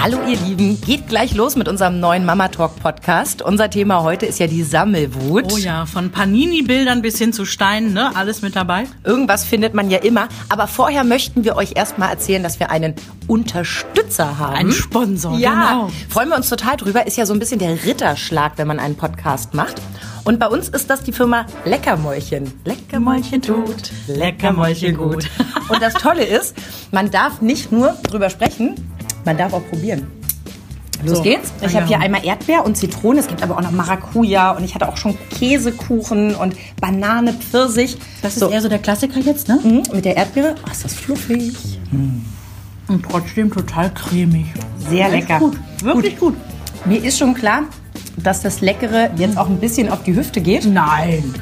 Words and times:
Hallo 0.00 0.18
ihr 0.28 0.38
Lieben, 0.38 0.80
geht 0.80 1.08
gleich 1.08 1.34
los 1.34 1.56
mit 1.56 1.66
unserem 1.66 1.98
neuen 1.98 2.24
Mama 2.24 2.46
Talk 2.46 2.76
Podcast. 2.76 3.42
Unser 3.42 3.68
Thema 3.68 4.04
heute 4.04 4.26
ist 4.26 4.38
ja 4.38 4.46
die 4.46 4.62
Sammelwut. 4.62 5.52
Oh 5.52 5.56
ja, 5.56 5.86
von 5.86 6.12
Panini-Bildern 6.12 7.02
bis 7.02 7.18
hin 7.18 7.32
zu 7.32 7.44
Steinen, 7.44 7.94
ne? 7.94 8.14
Alles 8.14 8.40
mit 8.40 8.54
dabei. 8.54 8.84
Irgendwas 9.02 9.44
findet 9.44 9.74
man 9.74 9.90
ja 9.90 9.98
immer. 9.98 10.28
Aber 10.50 10.68
vorher 10.68 11.02
möchten 11.02 11.44
wir 11.44 11.56
euch 11.56 11.72
erstmal 11.74 12.10
erzählen, 12.10 12.44
dass 12.44 12.60
wir 12.60 12.70
einen 12.70 12.94
Unterstützer 13.26 14.38
haben. 14.38 14.54
Ein 14.54 14.70
Sponsor, 14.70 15.36
ja, 15.36 15.72
genau. 15.72 15.90
freuen 16.08 16.28
wir 16.28 16.36
uns 16.36 16.48
total 16.48 16.76
drüber. 16.76 17.04
Ist 17.08 17.16
ja 17.16 17.26
so 17.26 17.32
ein 17.32 17.40
bisschen 17.40 17.58
der 17.58 17.84
Ritterschlag, 17.84 18.52
wenn 18.54 18.68
man 18.68 18.78
einen 18.78 18.94
Podcast 18.94 19.52
macht. 19.54 19.82
Und 20.22 20.38
bei 20.38 20.46
uns 20.46 20.68
ist 20.68 20.90
das 20.90 21.02
die 21.02 21.12
Firma 21.12 21.44
Leckermäulchen. 21.64 22.52
Leckermäulchen 22.64 23.42
tut, 23.42 23.90
Leckermäulchen 24.06 24.96
gut. 24.96 25.28
Und 25.68 25.82
das 25.82 25.94
Tolle 25.94 26.24
ist, 26.24 26.54
man 26.92 27.10
darf 27.10 27.40
nicht 27.40 27.72
nur 27.72 27.96
drüber 28.04 28.30
sprechen, 28.30 28.76
man 29.28 29.36
darf 29.36 29.52
auch 29.52 29.66
probieren. 29.68 30.06
Los 31.04 31.18
So. 31.18 31.22
geht's. 31.22 31.52
Ich 31.60 31.68
Ah, 31.68 31.80
habe 31.80 31.82
ja. 31.82 31.86
hier 31.86 32.00
einmal 32.00 32.24
Erdbeer 32.24 32.64
und 32.64 32.76
Zitrone. 32.76 33.20
Es 33.20 33.28
gibt 33.28 33.42
aber 33.42 33.56
auch 33.56 33.62
noch 33.62 33.70
Maracuja 33.70 34.52
und 34.52 34.64
ich 34.64 34.74
hatte 34.74 34.88
auch 34.88 34.96
schon 34.96 35.16
Käsekuchen 35.38 36.34
und 36.34 36.56
Banane, 36.80 37.34
Pfirsich. 37.34 37.98
Das 38.22 38.32
ist 38.32 38.40
so, 38.40 38.48
eher 38.48 38.60
so 38.62 38.68
der 38.68 38.78
Klassiker 38.80 39.20
jetzt, 39.20 39.46
ne? 39.48 39.60
mhm, 39.62 39.82
mit 39.94 40.04
der 40.06 40.16
Erdbeere. 40.16 40.54
Oh, 40.66 40.70
ist 40.70 40.84
das 40.84 40.94
fluffig. 40.94 41.78
Und 42.88 43.02
trotzdem 43.08 43.52
total 43.52 43.92
cremig. 43.92 44.46
Sehr 44.88 45.08
lecker. 45.10 45.38
Gut, 45.38 45.56
wirklich 45.82 46.18
gut. 46.18 46.34
Mir 46.86 47.04
ist 47.04 47.18
schon 47.18 47.34
klar, 47.34 47.64
dass 48.16 48.40
das 48.42 48.60
Leckere 48.62 49.10
jetzt 49.16 49.36
auch 49.36 49.48
ein 49.48 49.58
bisschen 49.60 49.90
auf 49.90 50.02
die 50.04 50.16
Hüfte 50.16 50.40
geht. 50.40 50.64
Nein. 50.66 51.34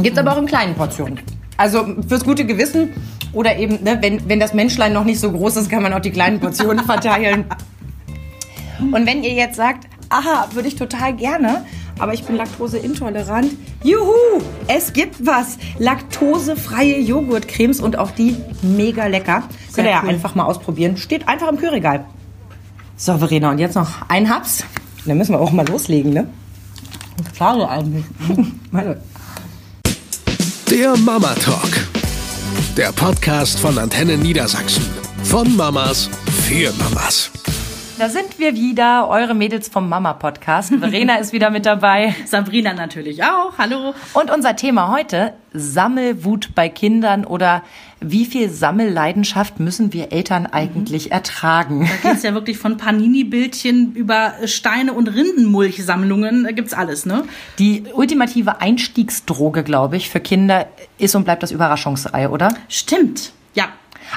Gibt 0.00 0.16
aber 0.18 0.32
auch 0.32 0.38
in 0.38 0.46
kleinen 0.46 0.74
Portionen. 0.74 1.18
Also 1.58 1.84
fürs 2.08 2.22
gute 2.24 2.46
Gewissen 2.46 2.90
oder 3.32 3.56
eben, 3.56 3.82
ne, 3.82 3.98
wenn, 4.00 4.28
wenn 4.28 4.40
das 4.40 4.54
Menschlein 4.54 4.92
noch 4.92 5.04
nicht 5.04 5.20
so 5.20 5.32
groß 5.32 5.56
ist, 5.56 5.70
kann 5.70 5.82
man 5.82 5.92
auch 5.92 6.00
die 6.00 6.10
kleinen 6.10 6.40
Portionen 6.40 6.84
verteilen. 6.84 7.44
Und 8.80 9.06
wenn 9.06 9.22
ihr 9.22 9.32
jetzt 9.32 9.56
sagt, 9.56 9.88
aha, 10.08 10.48
würde 10.52 10.68
ich 10.68 10.76
total 10.76 11.14
gerne, 11.14 11.64
aber 11.98 12.12
ich 12.12 12.24
bin 12.24 12.36
laktoseintolerant, 12.36 13.52
juhu, 13.82 14.42
es 14.68 14.92
gibt 14.92 15.24
was. 15.24 15.56
Laktosefreie 15.78 17.00
Joghurtcremes 17.00 17.80
und 17.80 17.98
auch 17.98 18.10
die 18.10 18.36
mega 18.62 19.06
lecker. 19.06 19.44
Könnt 19.74 19.86
ihr 19.86 19.92
ja 19.92 20.00
cool. 20.02 20.10
einfach 20.10 20.34
mal 20.34 20.44
ausprobieren. 20.44 20.96
Steht 20.96 21.26
einfach 21.26 21.48
im 21.48 21.56
Kühlregal. 21.56 22.04
So, 22.96 23.16
Verena, 23.18 23.50
und 23.50 23.58
jetzt 23.58 23.74
noch 23.74 24.08
ein 24.08 24.28
Haps. 24.28 24.64
Dann 25.06 25.18
müssen 25.18 25.32
wir 25.32 25.40
auch 25.40 25.52
mal 25.52 25.66
loslegen, 25.66 26.12
ne? 26.12 26.28
Schade 27.36 27.68
eigentlich. 27.68 28.04
Warte. 28.70 29.00
Der 30.70 30.96
Mama 30.96 31.34
Talk. 31.34 31.95
Der 32.76 32.92
Podcast 32.92 33.58
von 33.58 33.78
Antenne 33.78 34.18
Niedersachsen. 34.18 34.84
Von 35.24 35.56
Mamas 35.56 36.10
für 36.46 36.70
Mamas. 36.74 37.30
Da 37.98 38.10
sind 38.10 38.38
wir 38.38 38.54
wieder, 38.54 39.08
eure 39.08 39.32
Mädels 39.32 39.68
vom 39.68 39.88
Mama 39.88 40.12
Podcast. 40.12 40.74
Verena 40.78 41.16
ist 41.16 41.32
wieder 41.32 41.48
mit 41.48 41.64
dabei. 41.64 42.14
Sabrina 42.26 42.74
natürlich 42.74 43.24
auch. 43.24 43.56
Hallo. 43.56 43.94
Und 44.12 44.30
unser 44.30 44.56
Thema 44.56 44.92
heute, 44.92 45.32
Sammelwut 45.54 46.54
bei 46.54 46.68
Kindern 46.68 47.24
oder 47.24 47.62
wie 48.00 48.26
viel 48.26 48.50
Sammelleidenschaft 48.50 49.58
müssen 49.58 49.92
wir 49.92 50.12
Eltern 50.12 50.46
eigentlich 50.46 51.12
ertragen? 51.12 51.88
Da 52.02 52.10
geht's 52.10 52.22
ja 52.22 52.34
wirklich 52.34 52.58
von 52.58 52.76
Panini-Bildchen 52.76 53.94
über 53.94 54.34
Steine- 54.44 54.92
und 54.92 55.08
Rindenmulchsammlungen. 55.08 56.44
Da 56.44 56.52
gibt's 56.52 56.74
alles, 56.74 57.06
ne? 57.06 57.24
Die 57.58 57.84
ultimative 57.94 58.60
Einstiegsdroge, 58.60 59.64
glaube 59.64 59.96
ich, 59.96 60.10
für 60.10 60.20
Kinder 60.20 60.66
ist 60.98 61.14
und 61.14 61.24
bleibt 61.24 61.42
das 61.42 61.52
Überraschungsei, 61.52 62.28
oder? 62.28 62.54
Stimmt. 62.68 63.32
Ja. 63.54 63.68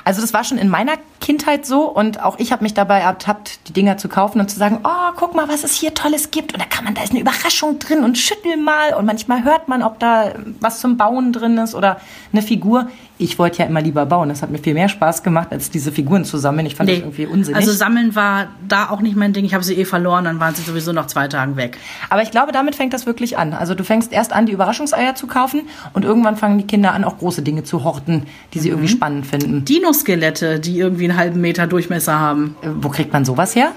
Also 0.03 0.21
das 0.21 0.33
war 0.33 0.43
schon 0.43 0.58
in 0.58 0.69
meiner 0.69 0.97
Kindheit 1.19 1.66
so 1.66 1.83
und 1.83 2.21
auch 2.21 2.38
ich 2.38 2.52
habe 2.52 2.64
mich 2.64 2.73
dabei 2.73 2.99
ertappt, 2.99 3.67
die 3.67 3.73
Dinger 3.73 3.97
zu 3.97 4.08
kaufen 4.08 4.39
und 4.39 4.49
zu 4.49 4.58
sagen, 4.58 4.80
oh, 4.83 5.11
guck 5.16 5.33
mal, 5.33 5.49
was 5.49 5.64
es 5.64 5.73
hier 5.73 5.93
Tolles 5.93 6.30
gibt 6.30 6.53
und 6.53 6.61
da 6.61 6.66
kann 6.66 6.86
man, 6.86 6.93
da 6.93 7.02
ist 7.02 7.11
eine 7.11 7.19
Überraschung 7.21 7.80
drin 7.80 8.03
und 8.03 8.17
schüttel 8.17 8.58
mal 8.58 8.93
und 8.93 9.05
manchmal 9.05 9.43
hört 9.43 9.67
man, 9.67 9.81
ob 9.81 9.99
da 9.99 10.33
was 10.59 10.80
zum 10.80 10.98
Bauen 10.98 11.33
drin 11.33 11.58
ist 11.58 11.73
oder 11.73 11.99
eine 12.32 12.42
Figur. 12.42 12.87
Ich 13.21 13.37
wollte 13.37 13.59
ja 13.59 13.65
immer 13.65 13.81
lieber 13.81 14.05
bauen, 14.05 14.30
das 14.30 14.41
hat 14.41 14.49
mir 14.49 14.59
viel 14.59 14.73
mehr 14.73 14.87
Spaß 14.87 15.23
gemacht, 15.23 15.49
als 15.52 15.69
diese 15.69 15.91
Figuren 15.91 16.23
zu 16.23 16.37
sammeln. 16.37 16.65
Ich 16.65 16.75
fand 16.75 16.89
das 16.89 16.99
irgendwie 16.99 17.25
unsinnig. 17.25 17.55
Also 17.57 17.73
sammeln 17.73 18.15
war 18.15 18.47
da 18.65 18.89
auch 18.89 19.02
nicht 19.02 19.17
mein 19.17 19.33
Ding. 19.33 19.43
Ich 19.43 19.53
habe 19.53 19.63
sie 19.63 19.75
eh 19.75 19.83
verloren, 19.83 20.23
dann 20.23 20.39
waren 20.39 20.55
sie 20.55 20.61
sowieso 20.61 20.93
nach 20.93 21.07
zwei 21.07 21.27
Tagen 21.27 21.58
weg. 21.58 21.77
Aber 22.09 22.21
ich 22.21 22.31
glaube, 22.31 22.53
damit 22.53 22.75
fängt 22.75 22.93
das 22.93 23.05
wirklich 23.05 23.37
an. 23.37 23.53
Also 23.53 23.75
du 23.75 23.83
fängst 23.83 24.13
erst 24.13 24.31
an, 24.31 24.45
die 24.45 24.53
Überraschungseier 24.53 25.15
zu 25.15 25.27
kaufen 25.27 25.63
und 25.93 26.05
irgendwann 26.05 26.37
fangen 26.37 26.58
die 26.59 26.65
Kinder 26.65 26.93
an, 26.93 27.03
auch 27.03 27.17
große 27.17 27.41
Dinge 27.41 27.63
zu 27.63 27.83
horten, 27.83 28.23
die 28.53 28.59
sie 28.59 28.69
irgendwie 28.69 28.87
spannend 28.87 29.27
finden. 29.27 29.65
Dinoskelette, 29.65 30.61
die 30.61 30.79
irgendwie 30.79 31.09
einen 31.09 31.17
halben 31.17 31.41
Meter 31.41 31.67
Durchmesser 31.67 32.17
haben. 32.17 32.55
Äh, 32.61 32.69
Wo 32.79 32.87
kriegt 32.87 33.11
man 33.11 33.25
sowas 33.25 33.53
her? 33.53 33.73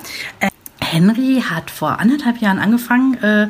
Henry 0.80 1.42
hat 1.48 1.70
vor 1.70 1.98
anderthalb 2.00 2.38
Jahren 2.38 2.58
angefangen 2.58 3.14
äh, 3.22 3.48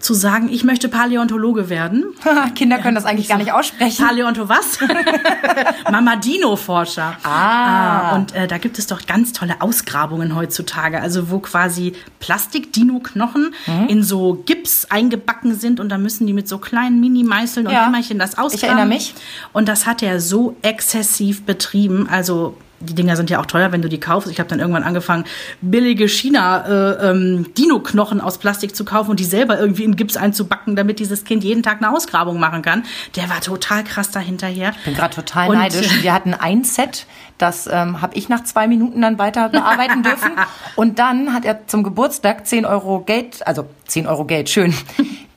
zu 0.00 0.14
sagen, 0.14 0.48
ich 0.50 0.62
möchte 0.64 0.88
Paläontologe 0.88 1.68
werden. 1.68 2.04
Kinder 2.54 2.78
können 2.78 2.94
das 2.94 3.04
eigentlich 3.04 3.28
gar 3.28 3.38
nicht 3.38 3.52
aussprechen. 3.52 4.06
Paläonto 4.06 4.48
was? 4.48 4.78
Mamadino-Forscher. 5.90 7.16
Ah. 7.24 8.14
Und 8.16 8.34
äh, 8.34 8.46
da 8.46 8.58
gibt 8.58 8.78
es 8.78 8.86
doch 8.86 9.06
ganz 9.06 9.32
tolle 9.32 9.60
Ausgrabungen 9.60 10.34
heutzutage, 10.34 11.00
also 11.00 11.30
wo 11.30 11.38
quasi 11.40 11.94
Plastik-Dino-Knochen 12.20 13.54
Mhm. 13.66 13.88
in 13.88 14.02
so 14.02 14.42
Gips 14.46 14.86
eingebacken 14.90 15.54
sind 15.54 15.80
und 15.80 15.88
da 15.88 15.98
müssen 15.98 16.26
die 16.26 16.32
mit 16.32 16.48
so 16.48 16.58
kleinen 16.58 17.00
Mini-Meißeln 17.00 17.66
und 17.66 17.72
Ja. 17.72 17.86
Hämmerchen 17.86 18.18
das 18.18 18.38
ausgraben. 18.38 18.54
Ich 18.54 18.62
erinnere 18.64 18.86
mich. 18.86 19.14
Und 19.52 19.68
das 19.68 19.86
hat 19.86 20.02
er 20.02 20.20
so 20.20 20.56
exzessiv 20.62 21.44
betrieben, 21.44 22.08
also 22.08 22.56
die 22.80 22.94
Dinger 22.94 23.16
sind 23.16 23.30
ja 23.30 23.40
auch 23.40 23.46
teuer, 23.46 23.72
wenn 23.72 23.82
du 23.82 23.88
die 23.88 23.98
kaufst. 24.00 24.30
Ich 24.30 24.38
habe 24.38 24.48
dann 24.48 24.60
irgendwann 24.60 24.84
angefangen, 24.84 25.24
billige 25.60 26.08
China 26.08 26.66
äh, 26.66 27.10
ähm, 27.10 27.52
Dino-Knochen 27.56 28.20
aus 28.20 28.38
Plastik 28.38 28.76
zu 28.76 28.84
kaufen 28.84 29.10
und 29.10 29.20
die 29.20 29.24
selber 29.24 29.58
irgendwie 29.58 29.84
in 29.84 29.96
Gips 29.96 30.16
einzubacken, 30.16 30.76
damit 30.76 31.00
dieses 31.00 31.24
Kind 31.24 31.42
jeden 31.44 31.62
Tag 31.62 31.78
eine 31.82 31.90
Ausgrabung 31.94 32.38
machen 32.38 32.62
kann. 32.62 32.84
Der 33.16 33.28
war 33.28 33.40
total 33.40 33.84
krass 33.84 34.10
dahinterher. 34.10 34.72
Ich 34.78 34.84
bin 34.84 34.94
gerade 34.94 35.14
total 35.14 35.50
Und- 35.50 35.56
neidisch. 35.56 36.02
Wir 36.02 36.12
hatten 36.12 36.34
ein 36.34 36.64
Set, 36.64 37.06
das 37.38 37.66
ähm, 37.70 38.00
habe 38.00 38.14
ich 38.16 38.28
nach 38.28 38.44
zwei 38.44 38.68
Minuten 38.68 39.00
dann 39.02 39.18
weiter 39.18 39.48
bearbeiten 39.48 40.02
dürfen. 40.02 40.32
Und 40.76 40.98
dann 40.98 41.32
hat 41.34 41.44
er 41.44 41.66
zum 41.66 41.82
Geburtstag 41.82 42.46
10 42.46 42.64
Euro 42.64 43.00
Geld, 43.00 43.46
also 43.46 43.66
10 43.86 44.06
Euro 44.06 44.24
Geld, 44.24 44.48
schön, 44.50 44.74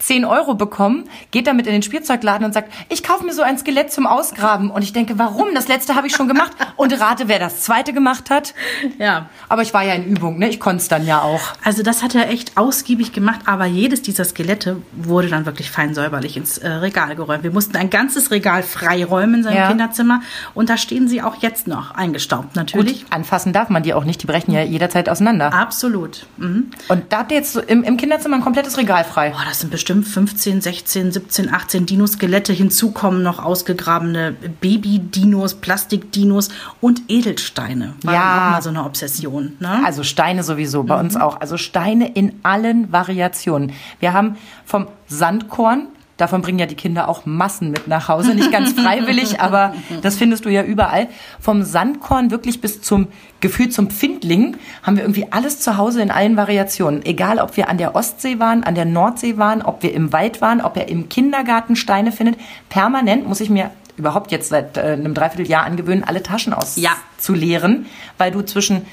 10 0.02 0.26
Euro 0.26 0.56
bekommen, 0.56 1.06
geht 1.32 1.48
damit 1.48 1.68
in 1.68 1.74
den 1.74 1.82
Spielzeugladen 1.84 2.46
und 2.46 2.54
sagt, 2.54 2.72
ich 2.90 3.04
kaufe 3.04 3.24
mir 3.24 3.34
so 3.34 3.42
ein 3.42 3.58
Skelett 3.58 3.92
zum 3.92 4.08
Ausgraben. 4.08 4.72
Und 4.72 4.82
ich 4.82 4.94
denke, 4.94 5.18
warum? 5.20 5.54
Das 5.54 5.68
letzte 5.68 5.96
habe 5.96 6.08
ich 6.08 6.16
schon 6.16 6.28
gemacht. 6.28 6.52
Und 6.76 7.00
rate, 7.00 7.28
wer 7.28 7.40
das 7.40 7.62
zweite 7.62 7.94
gemacht 7.94 8.30
hat. 8.30 8.54
Ja. 8.98 9.30
Aber 9.48 9.62
ich 9.62 9.74
war 9.74 9.84
ja 9.84 9.94
in 9.94 10.06
Übung, 10.06 10.40
ne? 10.40 10.50
Ich 10.50 10.60
konnte 10.60 10.82
es 10.82 10.88
dann 10.88 11.06
ja 11.06 11.22
auch. 11.22 11.42
Also 11.64 11.84
das 11.84 12.04
hat 12.04 12.16
er 12.16 12.30
echt 12.30 12.58
ausgiebig 12.58 13.14
gemacht, 13.14 13.42
aber 13.46 13.66
jedes 13.66 14.02
dieser 14.02 14.26
Skelette 14.26 14.82
wurde 14.92 15.28
dann 15.30 15.46
wirklich 15.46 15.70
fein 15.72 15.94
säuberlich 15.94 16.36
ins 16.38 16.58
äh, 16.58 16.68
Regal 16.68 17.16
geräumt. 17.16 17.44
Wir 17.44 17.52
mussten 17.52 17.78
ein 17.78 17.90
ganzes 17.90 18.32
Regal 18.32 18.64
freiräumen 18.64 19.36
in 19.36 19.44
seinem 19.44 19.58
Ja. 19.58 19.68
Kinderzimmer 19.68 20.22
und 20.54 20.70
da 20.70 20.78
stehen 20.78 21.08
sie 21.08 21.22
auch 21.22 21.36
jetzt 21.42 21.68
noch, 21.68 21.92
eingestaubt 21.92 22.56
natürlich. 22.56 23.04
Gut, 23.04 23.14
anfassen 23.14 23.54
darf 23.54 23.70
man 23.70 23.84
die 23.84 23.94
auch 23.94 24.04
nicht. 24.04 24.22
Die 24.24 24.28
brechen 24.28 24.52
ja 24.52 24.64
jederzeit 24.64 25.10
auseinander. 25.10 25.54
Absolut. 25.54 26.26
Mhm. 26.38 26.72
Und 26.88 27.12
da 27.14 27.20
habt 27.20 27.32
ihr 27.32 27.38
jetzt 27.38 27.54
so 27.54 27.62
im, 27.62 27.84
im 27.84 27.98
Kinderzimmer 27.98 28.38
ein 28.38 28.44
komplettes 28.44 28.78
Regal 28.78 29.04
frei. 29.04 29.30
Boah, 29.30 29.44
das 29.48 29.60
sind 29.60 29.70
bestimmt 29.70 29.91
15, 30.04 30.62
16, 30.62 31.12
17, 31.12 31.54
18 31.54 31.86
Dinoskelette. 31.86 32.54
Hinzu 32.54 32.92
kommen 32.92 33.22
noch 33.24 33.44
ausgegrabene 33.44 34.36
Baby-Dinos, 34.62 35.56
Plastik-Dinos 35.56 36.50
und 36.80 37.02
Edelsteine. 37.10 37.94
War 38.04 38.14
Ja. 38.14 38.20
auch 38.48 38.52
mal 38.52 38.62
so 38.62 38.70
eine 38.70 38.84
Obsession. 38.86 39.54
Ne? 39.60 39.82
Also 39.86 40.04
Steine 40.04 40.44
sowieso, 40.44 40.84
bei 40.84 41.00
uns 41.00 41.16
auch. 41.16 41.40
Also 41.42 41.58
Steine 41.58 42.12
in 42.14 42.40
allen 42.44 42.92
Variationen. 42.92 43.74
Wir 44.00 44.14
haben 44.14 44.38
vom 44.66 44.88
Sandkorn, 45.08 45.88
davon 46.22 46.42
bringen 46.42 46.60
ja 46.60 46.66
die 46.66 46.76
Kinder 46.76 47.10
auch 47.10 47.26
Massen 47.26 47.72
mit 47.72 47.88
nach 47.88 48.08
Hause, 48.08 48.36
nicht 48.36 48.52
ganz 48.52 48.74
freiwillig, 48.74 49.40
aber 49.42 49.74
das 50.02 50.18
findest 50.18 50.46
du 50.46 50.50
ja 50.50 50.64
überall. 50.64 51.08
Vom 51.40 51.64
Sandkorn 51.64 52.32
wirklich 52.32 52.62
bis 52.62 52.82
zum 52.82 53.08
Gefühl 53.40 53.70
zum 53.70 53.90
Pfindling 53.90 54.58
haben 54.84 54.96
wir 54.96 55.04
irgendwie 55.04 55.28
alles 55.32 55.60
zu 55.60 55.78
Hause 55.78 56.02
in 56.02 56.12
allen 56.12 56.38
Variationen. 56.38 57.04
Egal, 57.06 57.40
ob 57.40 57.58
wir 57.58 57.70
an 57.70 57.78
der 57.78 57.96
Ostsee 57.96 58.40
waren, 58.40 58.64
an 58.64 58.76
der 58.76 58.86
Nordsee 58.86 59.38
waren, 59.38 59.62
ob 59.62 59.84
wir 59.84 59.94
im 59.94 60.14
Wald 60.14 60.42
waren, 60.42 60.62
ob 60.62 60.78
er 60.78 60.88
im 60.88 61.10
Kindergarten 61.10 61.76
Steine 61.76 62.12
findet. 62.12 62.38
Permanent 62.70 63.28
muss 63.28 63.42
ich 63.42 63.50
mir 63.50 63.72
überhaupt 63.98 64.32
jetzt 64.32 64.50
seit 64.50 64.78
äh, 64.78 64.82
einem 64.82 65.14
Dreivierteljahr 65.14 65.64
angewöhnen, 65.64 66.04
alle 66.04 66.24
Taschen 66.24 66.56
Ja. 66.76 66.92
auszuleeren, 67.18 67.86
weil 68.18 68.32
du 68.32 68.42
zwischen 68.42 68.86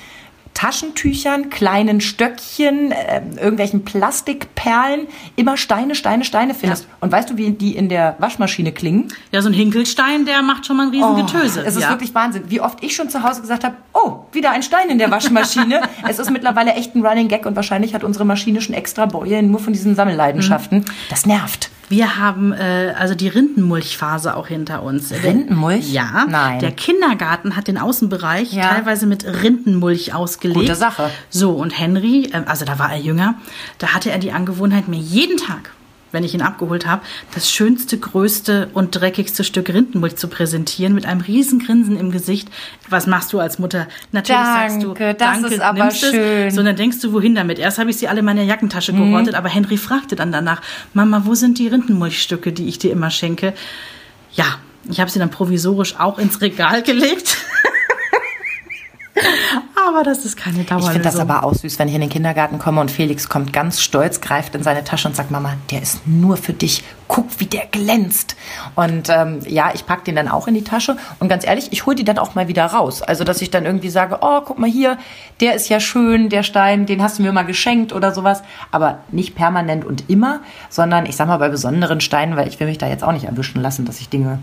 Taschentüchern, 0.58 1.50
kleinen 1.50 2.00
Stöckchen, 2.00 2.90
äh, 2.90 3.22
irgendwelchen 3.36 3.84
Plastikperlen 3.84 5.06
immer 5.36 5.56
Steine, 5.56 5.94
Steine, 5.94 6.24
Steine 6.24 6.52
findest. 6.52 6.88
Und 6.98 7.12
weißt 7.12 7.30
du, 7.30 7.36
wie 7.36 7.52
die 7.52 7.76
in 7.76 7.88
der 7.88 8.16
Waschmaschine 8.18 8.72
klingen? 8.72 9.06
Ja, 9.30 9.40
so 9.40 9.48
ein 9.48 9.52
Hinkelstein, 9.52 10.26
der 10.26 10.42
macht 10.42 10.66
schon 10.66 10.76
mal 10.76 10.88
ein 10.88 10.88
Riesengetöse. 10.88 11.60
Oh, 11.60 11.68
es 11.68 11.76
ist 11.76 11.82
ja. 11.82 11.90
wirklich 11.90 12.12
Wahnsinn. 12.12 12.42
Wie 12.48 12.60
oft 12.60 12.82
ich 12.82 12.96
schon 12.96 13.08
zu 13.08 13.22
Hause 13.22 13.40
gesagt 13.40 13.62
habe, 13.62 13.76
oh, 13.92 14.24
wieder 14.32 14.50
ein 14.50 14.64
Stein 14.64 14.90
in 14.90 14.98
der 14.98 15.12
Waschmaschine. 15.12 15.82
es 16.08 16.18
ist 16.18 16.28
mittlerweile 16.28 16.72
echt 16.72 16.96
ein 16.96 17.06
Running 17.06 17.28
Gag 17.28 17.46
und 17.46 17.54
wahrscheinlich 17.54 17.94
hat 17.94 18.02
unsere 18.02 18.24
Maschine 18.24 18.60
schon 18.60 18.74
extra 18.74 19.06
Beulen 19.06 19.52
nur 19.52 19.60
von 19.60 19.72
diesen 19.72 19.94
Sammelleidenschaften. 19.94 20.84
Das 21.08 21.24
nervt. 21.24 21.70
Wir 21.88 22.18
haben 22.18 22.52
äh, 22.52 22.94
also 22.98 23.14
die 23.14 23.28
Rindenmulchphase 23.28 24.36
auch 24.36 24.46
hinter 24.48 24.82
uns. 24.82 25.10
Rindenmulch? 25.12 25.90
Ja. 25.92 26.26
Nein. 26.28 26.60
Der 26.60 26.72
Kindergarten 26.72 27.56
hat 27.56 27.68
den 27.68 27.78
Außenbereich 27.78 28.52
Ja. 28.52 28.68
teilweise 28.68 29.06
mit 29.06 29.24
Rindenmulch 29.24 30.12
ausgelegt. 30.14 30.60
Gute 30.60 30.74
Sache. 30.74 31.10
So, 31.30 31.52
und 31.52 31.70
Henry, 31.78 32.30
äh, 32.32 32.42
also 32.46 32.64
da 32.64 32.78
war 32.78 32.92
er 32.92 32.98
jünger, 32.98 33.34
da 33.78 33.88
hatte 33.88 34.10
er 34.10 34.18
die 34.18 34.32
Angewohnheit, 34.32 34.88
mir 34.88 34.98
jeden 34.98 35.36
Tag, 35.38 35.70
wenn 36.12 36.24
ich 36.24 36.34
ihn 36.34 36.42
abgeholt 36.42 36.86
habe, 36.86 37.02
das 37.34 37.50
schönste, 37.50 37.98
größte 37.98 38.70
und 38.74 38.90
dreckigste 38.92 39.44
Stück 39.44 39.68
Rindenmulch 39.68 40.16
zu 40.16 40.28
präsentieren 40.28 40.94
mit 40.94 41.06
einem 41.06 41.20
riesen 41.20 41.58
Grinsen 41.58 41.98
im 41.98 42.10
Gesicht. 42.10 42.48
Was 42.88 43.06
machst 43.06 43.32
du 43.32 43.40
als 43.40 43.58
Mutter? 43.58 43.86
Natürlich 44.12 44.40
sagst 44.42 44.82
du, 44.82 44.88
Danke, 44.94 45.14
das 45.14 45.40
danke, 45.40 45.54
ist 45.54 45.60
aber 45.60 45.88
es. 45.88 45.98
schön. 46.00 46.50
So, 46.50 46.60
und 46.60 46.66
dann 46.66 46.76
denkst 46.76 47.00
du, 47.00 47.12
wohin 47.12 47.34
damit? 47.34 47.58
Erst 47.58 47.78
habe 47.78 47.90
ich 47.90 47.96
sie 47.98 48.08
alle 48.08 48.20
in 48.20 48.24
meine 48.24 48.44
Jackentasche 48.44 48.92
Mhm. 48.92 49.10
gehortet, 49.10 49.34
aber 49.34 49.48
Henry 49.48 49.76
fragte 49.76 50.16
dann 50.16 50.32
danach, 50.32 50.62
Mama, 50.94 51.22
wo 51.24 51.34
sind 51.34 51.58
die 51.58 51.68
Rindenmulchstücke, 51.68 52.52
die 52.52 52.68
ich 52.68 52.78
dir 52.78 52.90
immer 52.92 53.10
schenke? 53.10 53.52
Ja, 54.32 54.44
ich 54.90 55.00
habe 55.00 55.10
sie 55.10 55.18
dann 55.18 55.30
provisorisch 55.30 55.98
auch 55.98 56.18
ins 56.18 56.40
Regal 56.40 56.82
gelegt. 56.82 57.36
Aber 59.98 60.04
das 60.04 60.24
ist 60.24 60.36
keine 60.36 60.62
Dauerlösung. 60.62 60.90
Ich 60.90 60.92
finde 60.92 61.08
das 61.08 61.18
aber 61.18 61.42
auch 61.42 61.54
süß, 61.54 61.78
wenn 61.80 61.88
ich 61.88 61.94
in 61.94 62.00
den 62.00 62.10
Kindergarten 62.10 62.58
komme 62.58 62.80
und 62.80 62.90
Felix 62.90 63.28
kommt 63.28 63.52
ganz 63.52 63.80
stolz, 63.80 64.20
greift 64.20 64.54
in 64.54 64.62
seine 64.62 64.84
Tasche 64.84 65.08
und 65.08 65.16
sagt, 65.16 65.32
Mama, 65.32 65.54
der 65.72 65.82
ist 65.82 66.06
nur 66.06 66.36
für 66.36 66.52
dich. 66.52 66.84
Guck, 67.08 67.26
wie 67.38 67.46
der 67.46 67.66
glänzt. 67.66 68.36
Und 68.76 69.08
ähm, 69.08 69.40
ja, 69.46 69.72
ich 69.74 69.86
pack 69.86 70.04
den 70.04 70.14
dann 70.14 70.28
auch 70.28 70.46
in 70.46 70.54
die 70.54 70.62
Tasche. 70.62 70.96
Und 71.18 71.28
ganz 71.28 71.44
ehrlich, 71.44 71.72
ich 71.72 71.84
hole 71.84 71.96
die 71.96 72.04
dann 72.04 72.18
auch 72.18 72.36
mal 72.36 72.46
wieder 72.46 72.66
raus. 72.66 73.02
Also, 73.02 73.24
dass 73.24 73.42
ich 73.42 73.50
dann 73.50 73.66
irgendwie 73.66 73.90
sage, 73.90 74.18
oh, 74.20 74.40
guck 74.44 74.58
mal 74.58 74.70
hier, 74.70 74.98
der 75.40 75.54
ist 75.54 75.68
ja 75.68 75.80
schön, 75.80 76.28
der 76.28 76.44
Stein, 76.44 76.86
den 76.86 77.02
hast 77.02 77.18
du 77.18 77.22
mir 77.22 77.32
mal 77.32 77.44
geschenkt 77.44 77.92
oder 77.92 78.14
sowas. 78.14 78.42
Aber 78.70 79.00
nicht 79.10 79.34
permanent 79.34 79.84
und 79.84 80.08
immer, 80.08 80.40
sondern 80.68 81.06
ich 81.06 81.16
sag 81.16 81.26
mal 81.26 81.38
bei 81.38 81.48
besonderen 81.48 82.00
Steinen, 82.00 82.36
weil 82.36 82.46
ich 82.46 82.60
will 82.60 82.68
mich 82.68 82.78
da 82.78 82.86
jetzt 82.86 83.02
auch 83.02 83.12
nicht 83.12 83.24
erwischen 83.24 83.60
lassen, 83.60 83.84
dass 83.84 84.00
ich 84.00 84.08
Dinge 84.08 84.38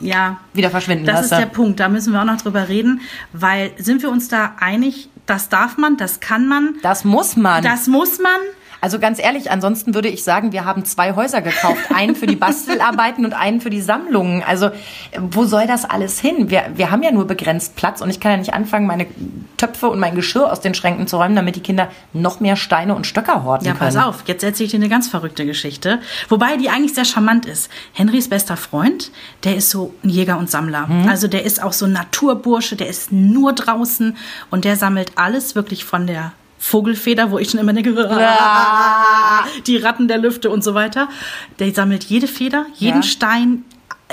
ja, 0.00 0.38
wieder 0.52 0.70
verschwinden 0.70 1.06
Das 1.06 1.22
lasse. 1.22 1.34
ist 1.34 1.40
der 1.40 1.46
Punkt, 1.46 1.80
da 1.80 1.88
müssen 1.88 2.12
wir 2.12 2.20
auch 2.20 2.26
noch 2.26 2.40
drüber 2.40 2.68
reden, 2.68 3.00
weil 3.32 3.72
sind 3.78 4.02
wir 4.02 4.10
uns 4.10 4.28
da 4.28 4.54
einig, 4.60 5.08
das 5.26 5.48
darf 5.48 5.76
man, 5.78 5.96
das 5.96 6.20
kann 6.20 6.46
man, 6.46 6.74
das 6.82 7.04
muss 7.04 7.36
man. 7.36 7.62
das 7.62 7.86
muss 7.86 8.18
man. 8.18 8.32
Also 8.84 8.98
ganz 8.98 9.18
ehrlich, 9.18 9.50
ansonsten 9.50 9.94
würde 9.94 10.08
ich 10.08 10.24
sagen, 10.24 10.52
wir 10.52 10.66
haben 10.66 10.84
zwei 10.84 11.14
Häuser 11.14 11.40
gekauft. 11.40 11.80
Einen 11.94 12.14
für 12.14 12.26
die 12.26 12.36
Bastelarbeiten 12.36 13.24
und 13.24 13.32
einen 13.32 13.62
für 13.62 13.70
die 13.70 13.80
Sammlungen. 13.80 14.42
Also 14.46 14.72
wo 15.18 15.46
soll 15.46 15.66
das 15.66 15.86
alles 15.86 16.20
hin? 16.20 16.50
Wir, 16.50 16.64
wir 16.74 16.90
haben 16.90 17.02
ja 17.02 17.10
nur 17.10 17.26
begrenzt 17.26 17.76
Platz 17.76 18.02
und 18.02 18.10
ich 18.10 18.20
kann 18.20 18.32
ja 18.32 18.36
nicht 18.36 18.52
anfangen, 18.52 18.86
meine 18.86 19.06
Töpfe 19.56 19.88
und 19.88 19.98
mein 20.00 20.14
Geschirr 20.14 20.52
aus 20.52 20.60
den 20.60 20.74
Schränken 20.74 21.06
zu 21.06 21.16
räumen, 21.16 21.34
damit 21.34 21.56
die 21.56 21.62
Kinder 21.62 21.88
noch 22.12 22.40
mehr 22.40 22.56
Steine 22.56 22.94
und 22.94 23.06
Stöcker 23.06 23.42
horten 23.42 23.66
Ja, 23.66 23.72
können. 23.72 23.90
pass 23.90 23.96
auf, 23.96 24.24
jetzt 24.26 24.44
erzähle 24.44 24.66
ich 24.66 24.72
dir 24.72 24.76
eine 24.80 24.90
ganz 24.90 25.08
verrückte 25.08 25.46
Geschichte. 25.46 26.00
Wobei 26.28 26.58
die 26.58 26.68
eigentlich 26.68 26.92
sehr 26.92 27.06
charmant 27.06 27.46
ist. 27.46 27.70
Henrys 27.94 28.28
bester 28.28 28.58
Freund, 28.58 29.12
der 29.44 29.56
ist 29.56 29.70
so 29.70 29.94
ein 30.04 30.10
Jäger 30.10 30.36
und 30.36 30.50
Sammler. 30.50 30.90
Also 31.08 31.26
der 31.26 31.46
ist 31.46 31.62
auch 31.62 31.72
so 31.72 31.86
ein 31.86 31.92
Naturbursche, 31.92 32.76
der 32.76 32.88
ist 32.88 33.12
nur 33.12 33.54
draußen 33.54 34.14
und 34.50 34.66
der 34.66 34.76
sammelt 34.76 35.12
alles 35.16 35.54
wirklich 35.54 35.86
von 35.86 36.06
der 36.06 36.32
Vogelfeder, 36.58 37.30
wo 37.30 37.38
ich 37.38 37.50
schon 37.50 37.60
immer 37.60 37.72
denke, 37.72 37.92
die 39.66 39.76
Ratten 39.76 40.08
der 40.08 40.18
Lüfte 40.18 40.50
und 40.50 40.64
so 40.64 40.74
weiter. 40.74 41.08
Der 41.58 41.72
sammelt 41.74 42.04
jede 42.04 42.26
Feder, 42.26 42.66
jeden 42.74 42.96
Ja. 42.98 43.02
Stein, 43.02 43.64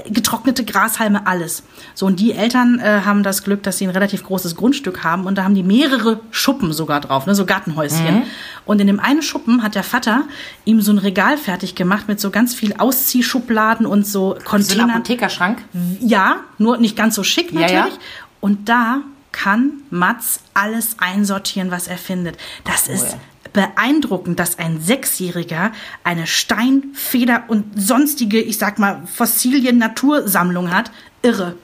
getrocknete 0.10 0.64
Grashalme, 0.66 1.28
alles. 1.28 1.64
So, 1.94 2.06
und 2.06 2.20
die 2.20 2.32
Eltern 2.32 2.80
äh, 2.80 3.02
haben 3.06 3.24
das 3.24 3.44
Glück, 3.44 3.62
dass 3.64 3.78
sie 3.78 3.86
ein 3.86 3.90
relativ 3.92 4.24
großes 4.24 4.56
Grundstück 4.56 5.04
haben 5.04 5.26
und 5.26 5.38
da 5.38 5.44
haben 5.44 5.54
die 5.54 5.64
mehrere 5.64 6.22
Schuppen 6.32 6.72
sogar 6.74 7.02
drauf, 7.02 7.26
ne, 7.26 7.36
so 7.36 7.46
Gartenhäuschen. 7.46 8.16
Mhm. 8.16 8.24
Und 8.66 8.80
in 8.82 8.88
dem 8.88 9.00
einen 9.00 9.22
Schuppen 9.22 9.64
hat 9.64 9.76
der 9.76 9.84
Vater 9.84 10.24
ihm 10.66 10.82
so 10.82 10.92
ein 10.94 10.98
Regal 10.98 11.38
fertig 11.38 11.76
gemacht 11.76 12.08
mit 12.08 12.20
so 12.22 12.32
ganz 12.32 12.54
viel 12.56 12.74
Ausziehschubladen 12.78 13.86
und 13.86 14.08
so 14.08 14.12
So 14.32 14.36
ein 14.36 14.44
Containern. 14.46 14.92
Apothekerschrank. 14.92 15.60
Ja, 16.00 16.38
nur 16.58 16.78
nicht 16.78 16.96
ganz 16.96 17.16
so 17.16 17.24
schick 17.24 17.52
Ja, 17.52 17.62
natürlich. 17.62 17.94
ja. 17.96 18.00
Und 18.40 18.70
da 18.70 19.02
kann 19.32 19.82
Mats 19.90 20.42
alles 20.54 20.96
einsortieren, 21.00 21.72
was 21.72 21.88
er 21.88 21.98
findet. 21.98 22.38
Das 22.64 22.88
ist 22.88 23.18
beeindruckend, 23.54 24.40
dass 24.40 24.60
ein 24.60 24.82
Sechsjähriger 24.82 25.72
eine 26.04 26.28
Stein, 26.28 26.92
Feder 26.94 27.44
und 27.48 27.66
sonstige, 27.76 28.40
ich 28.40 28.58
sag 28.58 28.80
mal, 28.80 29.04
Fossilien-Natursammlung 29.06 30.72
hat. 30.72 30.92
Irre. 31.22 31.56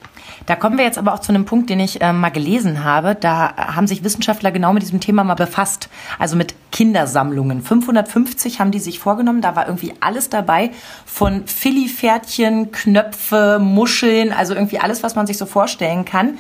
Da 0.46 0.56
kommen 0.56 0.78
wir 0.78 0.86
jetzt 0.86 0.98
aber 0.98 1.14
auch 1.14 1.20
zu 1.20 1.32
einem 1.32 1.46
Punkt, 1.46 1.70
den 1.70 1.80
ich 1.80 1.98
ähm, 2.02 2.22
mal 2.22 2.30
gelesen 2.30 2.84
habe. 2.84 3.16
Da 3.16 3.54
haben 3.58 3.88
sich 3.88 4.04
Wissenschaftler 4.04 4.52
genau 4.52 4.72
mit 4.72 4.84
diesem 4.84 5.02
Thema 5.02 5.24
mal 5.24 5.34
befasst. 5.34 5.90
Also 6.20 6.38
mit 6.38 6.54
Kindersammlungen. 6.72 7.62
550 7.62 8.60
haben 8.60 8.72
die 8.72 8.80
sich 8.80 9.00
vorgenommen. 9.00 9.42
Da 9.42 9.56
war 9.56 9.68
irgendwie 9.68 9.94
alles 10.00 10.30
dabei. 10.30 10.72
Von 11.06 11.48
Philly-Pferdchen, 11.48 12.72
Knöpfe, 12.72 13.60
Muscheln, 13.60 14.32
also 14.32 14.54
irgendwie 14.54 14.80
alles, 14.80 15.04
was 15.04 15.16
man 15.16 15.28
sich 15.28 15.38
so 15.38 15.46
vorstellen 15.46 16.06
kann. 16.06 16.38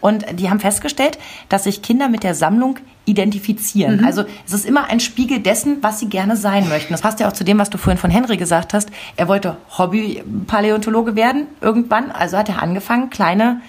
Und 0.00 0.24
die 0.38 0.50
haben 0.50 0.60
festgestellt, 0.60 1.18
dass 1.48 1.64
sich 1.64 1.82
Kinder 1.82 2.08
mit 2.08 2.22
der 2.22 2.34
Sammlung 2.34 2.78
identifizieren. 3.04 4.04
Also 4.04 4.24
es 4.46 4.52
ist 4.52 4.66
immer 4.66 4.84
ein 4.84 5.00
Spiegel 5.00 5.40
dessen, 5.40 5.82
was 5.82 5.98
sie 6.00 6.08
gerne 6.08 6.36
sein 6.36 6.68
möchten. 6.68 6.92
Das 6.92 7.02
passt 7.02 7.20
ja 7.20 7.28
auch 7.28 7.32
zu 7.32 7.44
dem, 7.44 7.58
was 7.58 7.70
du 7.70 7.78
vorhin 7.78 7.98
von 7.98 8.10
Henry 8.10 8.36
gesagt 8.36 8.72
hast. 8.72 8.90
Er 9.16 9.28
wollte 9.28 9.56
Hobby-Paläontologe 9.76 11.16
werden 11.16 11.46
irgendwann. 11.60 12.10
Also 12.10 12.36
hat 12.38 12.48
er 12.48 12.62
angefangen, 12.62 13.10
kleine 13.10 13.60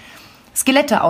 Skelette 0.54 1.02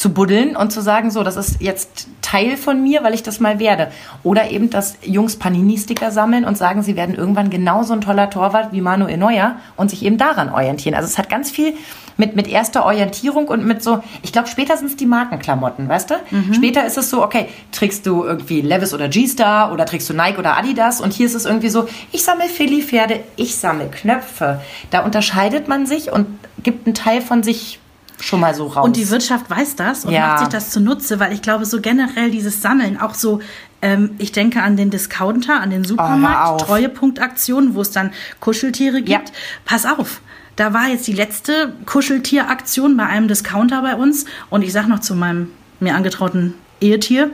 auszubuddeln 0.00 0.56
und 0.56 0.72
zu 0.72 0.80
sagen, 0.80 1.10
so, 1.10 1.22
das 1.22 1.36
ist 1.36 1.60
jetzt 1.60 2.08
Teil 2.22 2.56
von 2.56 2.82
mir, 2.82 3.02
weil 3.04 3.12
ich 3.12 3.22
das 3.22 3.38
mal 3.38 3.58
werde. 3.58 3.88
Oder 4.22 4.50
eben, 4.50 4.70
dass 4.70 4.96
Jungs 5.02 5.36
Panini-Sticker 5.36 6.10
sammeln 6.10 6.44
und 6.44 6.56
sagen, 6.56 6.82
sie 6.82 6.96
werden 6.96 7.14
irgendwann 7.14 7.50
genauso 7.50 7.92
ein 7.92 8.00
toller 8.00 8.30
Torwart 8.30 8.72
wie 8.72 8.80
Manuel 8.80 9.18
Neuer 9.18 9.56
und 9.76 9.90
sich 9.90 10.02
eben 10.02 10.16
daran 10.16 10.48
orientieren. 10.50 10.94
Also 10.94 11.06
es 11.06 11.18
hat 11.18 11.28
ganz 11.28 11.50
viel 11.50 11.74
mit, 12.16 12.34
mit 12.34 12.48
erster 12.48 12.86
Orientierung 12.86 13.48
und 13.48 13.66
mit 13.66 13.82
so, 13.82 14.02
ich 14.22 14.32
glaube, 14.32 14.48
später 14.48 14.76
sind 14.76 14.88
es 14.88 14.96
die 14.96 15.06
Markenklamotten, 15.06 15.88
weißt 15.88 16.10
du? 16.10 16.14
Später 16.54 16.86
ist 16.86 16.96
es 16.96 17.10
so, 17.10 17.22
okay, 17.22 17.48
trägst 17.72 18.06
du 18.06 18.24
irgendwie 18.24 18.62
Levis 18.62 18.94
oder 18.94 19.08
G-Star 19.08 19.70
oder 19.72 19.84
trägst 19.84 20.08
du 20.08 20.14
Nike 20.14 20.38
oder 20.38 20.56
Adidas 20.56 21.00
und 21.00 21.12
hier 21.12 21.26
ist 21.26 21.34
es 21.34 21.44
irgendwie 21.44 21.68
so, 21.68 21.88
ich 22.12 22.24
sammle 22.24 22.46
Philly-Pferde, 22.46 23.20
ich 23.36 23.56
sammle 23.56 23.88
Knöpfe. 23.88 24.60
Da 24.90 25.00
unterscheidet 25.00 25.68
man 25.68 25.84
sich 25.84 26.10
und 26.10 26.26
gibt 26.62 26.86
einen 26.86 26.94
Teil 26.94 27.20
von 27.20 27.42
sich 27.42 27.80
schon 28.20 28.40
mal 28.40 28.54
so 28.54 28.66
raus. 28.66 28.84
Und 28.84 28.96
die 28.96 29.08
Wirtschaft 29.10 29.48
weiß 29.50 29.76
das 29.76 30.04
und 30.04 30.12
Ja. 30.12 30.28
macht 30.28 30.38
sich 30.40 30.48
das 30.48 30.70
zunutze, 30.70 31.20
weil 31.20 31.32
ich 31.32 31.42
glaube, 31.42 31.64
so 31.66 31.80
generell 31.80 32.30
dieses 32.30 32.62
Sammeln, 32.62 33.00
auch 33.00 33.14
so, 33.14 33.40
ähm, 33.82 34.10
ich 34.18 34.32
denke 34.32 34.62
an 34.62 34.76
den 34.76 34.90
Discounter, 34.90 35.60
an 35.60 35.70
den 35.70 35.80
hör 35.82 35.88
Supermarkt, 35.88 36.48
auf. 36.62 36.66
Treuepunktaktionen, 36.66 37.74
wo 37.74 37.80
es 37.80 37.90
dann 37.90 38.12
Kuscheltiere 38.40 39.02
gibt. 39.02 39.28
Ja. 39.28 39.34
Pass 39.64 39.86
auf. 39.86 40.20
Da 40.56 40.74
war 40.74 40.88
jetzt 40.88 41.06
die 41.06 41.12
letzte 41.14 41.72
Kuscheltieraktion 41.86 42.96
bei 42.96 43.06
einem 43.06 43.28
Discounter 43.28 43.80
bei 43.82 43.94
uns 43.94 44.26
und 44.50 44.62
ich 44.62 44.72
sag 44.72 44.88
noch 44.88 44.98
zu 45.00 45.14
meinem 45.14 45.50
mir 45.78 45.94
angetrauten 45.94 46.54
Ehetier, 46.82 47.30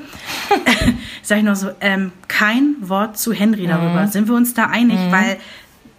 sag 1.23 1.39
ich 1.39 1.45
noch 1.45 1.57
so, 1.57 1.71
ähm, 1.81 2.13
kein 2.29 2.77
Wort 2.81 3.19
zu 3.19 3.33
Henry 3.33 3.67
darüber. 3.67 4.03
Mhm. 4.03 4.09
Sind 4.09 4.29
wir 4.29 4.35
uns 4.35 4.55
da 4.55 4.67
einig? 4.67 4.99
Weil 5.11 5.39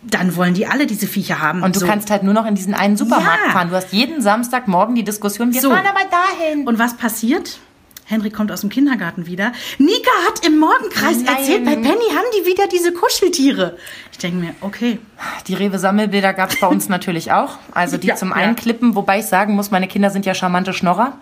dann 0.03 0.35
wollen 0.35 0.53
die 0.53 0.67
alle 0.67 0.85
diese 0.87 1.07
Viecher 1.07 1.39
haben. 1.41 1.63
Und 1.63 1.75
du 1.75 1.79
so. 1.79 1.85
kannst 1.87 2.09
halt 2.11 2.23
nur 2.23 2.33
noch 2.33 2.45
in 2.45 2.55
diesen 2.55 2.73
einen 2.73 2.97
Supermarkt 2.97 3.45
Ja. 3.47 3.51
fahren. 3.51 3.69
Du 3.69 3.75
hast 3.75 3.91
jeden 3.93 4.21
Samstagmorgen 4.21 4.95
die 4.95 5.03
Diskussion, 5.03 5.53
wir 5.53 5.61
So. 5.61 5.69
fahren 5.69 5.85
aber 5.87 6.01
dahin. 6.09 6.67
Und 6.67 6.79
was 6.79 6.95
passiert? 6.95 7.59
Henry 8.09 8.29
kommt 8.29 8.53
aus 8.53 8.61
dem 8.61 8.69
Kindergarten 8.69 9.27
wieder. 9.27 9.51
Nika 9.79 10.11
hat 10.25 10.45
im 10.47 10.59
Morgenkreis 10.59 11.17
Nein. 11.23 11.35
erzählt, 11.35 11.65
bei 11.65 11.75
Penny 11.75 12.09
haben 12.15 12.25
die 12.39 12.45
wieder 12.45 12.65
diese 12.67 12.93
Kuscheltiere. 12.93 13.75
Ich 14.13 14.17
denke 14.17 14.37
mir, 14.37 14.55
okay. 14.61 14.99
Die 15.47 15.53
Rewe-Sammelbilder 15.53 16.33
gab 16.33 16.51
es 16.51 16.59
bei 16.59 16.67
uns 16.67 16.87
natürlich 16.87 17.33
auch. 17.33 17.57
Also 17.73 17.97
die 17.97 18.07
Ja, 18.07 18.15
zum 18.15 18.29
ja. 18.29 18.35
Einklippen, 18.35 18.95
wobei 18.95 19.19
ich 19.19 19.25
sagen 19.25 19.55
muss, 19.55 19.71
meine 19.71 19.87
Kinder 19.89 20.09
sind 20.09 20.25
ja 20.25 20.33
charmante 20.33 20.73
Schnorrer. 20.73 21.17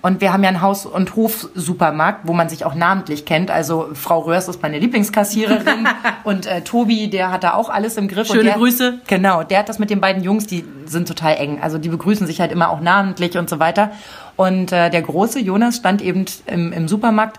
Und 0.00 0.22
wir 0.22 0.32
haben 0.32 0.42
ja 0.42 0.48
einen 0.48 0.62
Haus- 0.62 0.86
und 0.86 1.14
Hof-Supermarkt, 1.14 2.26
wo 2.26 2.32
man 2.32 2.48
sich 2.48 2.64
auch 2.64 2.74
namentlich 2.74 3.26
kennt. 3.26 3.50
Also 3.50 3.90
Frau 3.92 4.20
Röhrs 4.20 4.48
ist 4.48 4.62
meine 4.62 4.78
Lieblingskassiererin 4.78 5.88
und 6.24 6.46
äh, 6.46 6.62
Tobi, 6.62 7.10
der 7.10 7.30
hat 7.32 7.44
da 7.44 7.52
auch 7.52 7.68
alles 7.68 7.98
im 7.98 8.08
Griff. 8.08 8.28
Schöne 8.28 8.44
der, 8.44 8.54
Grüße. 8.54 9.00
Genau, 9.06 9.42
der 9.42 9.58
hat 9.58 9.68
das 9.68 9.78
mit 9.78 9.90
den 9.90 10.00
beiden 10.00 10.22
Jungs, 10.22 10.46
die 10.46 10.64
sind 10.86 11.06
total 11.06 11.36
eng. 11.36 11.60
Also 11.60 11.76
die 11.76 11.90
begrüßen 11.90 12.26
sich 12.26 12.40
halt 12.40 12.50
immer 12.50 12.70
auch 12.70 12.80
namentlich 12.80 13.36
und 13.36 13.50
so 13.50 13.58
weiter. 13.60 13.92
Und 14.36 14.72
äh, 14.72 14.90
der 14.90 15.02
große 15.02 15.40
Jonas 15.40 15.76
stand 15.76 16.02
eben 16.02 16.24
im, 16.46 16.72
im 16.72 16.88
Supermarkt. 16.88 17.38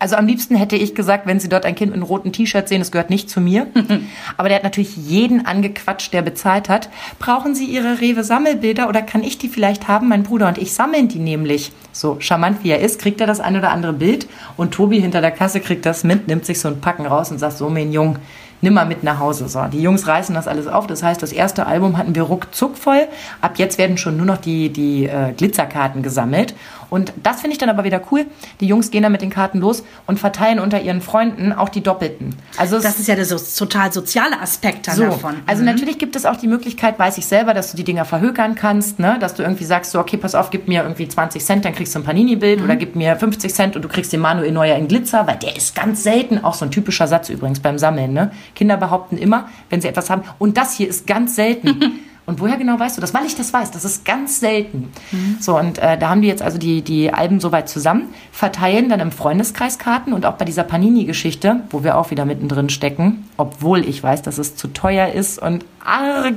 Also 0.00 0.16
am 0.16 0.26
liebsten 0.26 0.56
hätte 0.56 0.76
ich 0.76 0.94
gesagt, 0.94 1.26
wenn 1.26 1.40
Sie 1.40 1.50
dort 1.50 1.66
ein 1.66 1.74
Kind 1.74 1.90
mit 1.90 1.98
einem 1.98 2.06
roten 2.06 2.32
T-Shirt 2.32 2.66
sehen, 2.66 2.80
es 2.80 2.90
gehört 2.90 3.10
nicht 3.10 3.28
zu 3.28 3.38
mir. 3.38 3.66
Aber 4.38 4.48
der 4.48 4.56
hat 4.56 4.64
natürlich 4.64 4.96
jeden 4.96 5.44
angequatscht, 5.44 6.14
der 6.14 6.22
bezahlt 6.22 6.70
hat. 6.70 6.88
Brauchen 7.18 7.54
Sie 7.54 7.66
Ihre 7.66 8.00
Rewe-Sammelbilder 8.00 8.88
oder 8.88 9.02
kann 9.02 9.22
ich 9.22 9.36
die 9.36 9.50
vielleicht 9.50 9.88
haben? 9.88 10.08
Mein 10.08 10.22
Bruder 10.22 10.48
und 10.48 10.56
ich 10.56 10.72
sammeln 10.72 11.08
die 11.08 11.18
nämlich. 11.18 11.72
So 11.92 12.16
charmant 12.18 12.64
wie 12.64 12.70
er 12.70 12.80
ist, 12.80 12.98
kriegt 12.98 13.20
er 13.20 13.26
das 13.26 13.40
ein 13.40 13.58
oder 13.58 13.72
andere 13.72 13.92
Bild 13.92 14.26
und 14.56 14.72
Tobi 14.72 15.00
hinter 15.00 15.20
der 15.20 15.32
Kasse 15.32 15.60
kriegt 15.60 15.84
das 15.84 16.02
mit, 16.02 16.28
nimmt 16.28 16.46
sich 16.46 16.60
so 16.60 16.68
ein 16.68 16.80
Packen 16.80 17.04
raus 17.04 17.30
und 17.30 17.38
sagt, 17.38 17.58
so 17.58 17.68
mein 17.68 17.92
Jung, 17.92 18.16
nimm 18.60 18.74
mal 18.74 18.86
mit 18.86 19.02
nach 19.02 19.18
Hause. 19.18 19.48
So, 19.48 19.64
die 19.64 19.82
Jungs 19.82 20.06
reißen 20.06 20.34
das 20.34 20.48
alles 20.48 20.66
auf. 20.66 20.86
Das 20.86 21.02
heißt, 21.02 21.22
das 21.22 21.32
erste 21.32 21.66
Album 21.66 21.96
hatten 21.96 22.14
wir 22.14 22.22
ruckzuck 22.22 22.76
voll. 22.76 23.08
Ab 23.40 23.54
jetzt 23.56 23.78
werden 23.78 23.96
schon 23.96 24.16
nur 24.16 24.26
noch 24.26 24.38
die, 24.38 24.70
die 24.70 25.06
äh, 25.06 25.32
Glitzerkarten 25.36 26.02
gesammelt. 26.02 26.54
Und 26.90 27.12
das 27.22 27.40
finde 27.40 27.52
ich 27.52 27.58
dann 27.58 27.70
aber 27.70 27.84
wieder 27.84 28.02
cool. 28.10 28.26
Die 28.60 28.66
Jungs 28.66 28.90
gehen 28.90 29.02
dann 29.02 29.12
mit 29.12 29.22
den 29.22 29.30
Karten 29.30 29.60
los 29.60 29.84
und 30.06 30.18
verteilen 30.18 30.58
unter 30.58 30.80
ihren 30.80 31.00
Freunden 31.00 31.52
auch 31.52 31.68
die 31.68 31.82
Doppelten. 31.82 32.34
Also 32.58 32.80
Das 32.80 32.98
ist 32.98 33.06
ja 33.06 33.14
der 33.14 33.24
so, 33.24 33.38
total 33.38 33.92
soziale 33.92 34.40
Aspekt 34.40 34.88
dann 34.88 34.96
so, 34.96 35.04
davon. 35.04 35.36
also 35.46 35.62
natürlich 35.62 35.98
gibt 35.98 36.16
es 36.16 36.26
auch 36.26 36.36
die 36.36 36.48
Möglichkeit, 36.48 36.98
weiß 36.98 37.16
ich 37.18 37.26
selber, 37.26 37.54
dass 37.54 37.70
du 37.70 37.76
die 37.76 37.84
Dinger 37.84 38.04
verhökern 38.04 38.56
kannst, 38.56 38.98
ne? 38.98 39.16
dass 39.20 39.34
du 39.34 39.42
irgendwie 39.42 39.64
sagst, 39.64 39.92
so, 39.92 40.00
okay, 40.00 40.16
pass 40.16 40.34
auf, 40.34 40.50
gib 40.50 40.66
mir 40.66 40.82
irgendwie 40.82 41.06
20 41.06 41.44
Cent, 41.44 41.64
dann 41.64 41.74
kriegst 41.74 41.94
du 41.94 42.00
ein 42.00 42.04
Panini-Bild 42.04 42.60
oder 42.60 42.74
gib 42.74 42.96
mir 42.96 43.14
50 43.14 43.54
Cent 43.54 43.76
und 43.76 43.82
du 43.82 43.88
kriegst 43.88 44.12
den 44.12 44.20
Manuel 44.20 44.50
Neuer 44.50 44.76
in 44.76 44.88
Glitzer, 44.88 45.26
weil 45.26 45.36
der 45.36 45.56
ist 45.56 45.74
ganz 45.76 46.02
selten, 46.02 46.42
auch 46.42 46.54
so 46.54 46.64
ein 46.64 46.72
typischer 46.72 47.06
Satz 47.06 47.28
übrigens 47.28 47.60
beim 47.60 47.78
Sammeln. 47.78 48.12
Ne? 48.12 48.32
Kinder 48.54 48.76
behaupten 48.76 49.16
immer, 49.16 49.48
wenn 49.68 49.80
sie 49.80 49.88
etwas 49.88 50.10
haben, 50.10 50.22
und 50.38 50.56
das 50.56 50.74
hier 50.74 50.88
ist 50.88 51.06
ganz 51.06 51.36
selten. 51.36 52.00
Und 52.30 52.38
woher 52.38 52.56
genau 52.58 52.78
weißt 52.78 52.96
du 52.96 53.00
das? 53.00 53.12
Weil 53.12 53.26
ich 53.26 53.34
das 53.34 53.52
weiß, 53.52 53.72
das 53.72 53.84
ist 53.84 54.04
ganz 54.04 54.38
selten. 54.38 54.92
So, 55.40 55.58
und 55.58 55.78
äh, 55.78 55.98
da 55.98 56.10
haben 56.10 56.22
die 56.22 56.28
jetzt 56.28 56.42
also 56.42 56.58
die, 56.58 56.80
die 56.80 57.12
Alben 57.12 57.40
soweit 57.40 57.68
zusammen, 57.68 58.14
verteilen 58.30 58.88
dann 58.88 59.00
im 59.00 59.10
Freundeskreis 59.10 59.80
Karten 59.80 60.12
und 60.12 60.24
auch 60.24 60.34
bei 60.34 60.44
dieser 60.44 60.62
Panini-Geschichte, 60.62 61.62
wo 61.70 61.82
wir 61.82 61.98
auch 61.98 62.12
wieder 62.12 62.24
mittendrin 62.26 62.68
stecken, 62.68 63.28
obwohl 63.36 63.80
ich 63.80 64.00
weiß, 64.00 64.22
dass 64.22 64.38
es 64.38 64.54
zu 64.54 64.68
teuer 64.68 65.08
ist 65.08 65.42
und 65.42 65.64
arg. 65.84 66.36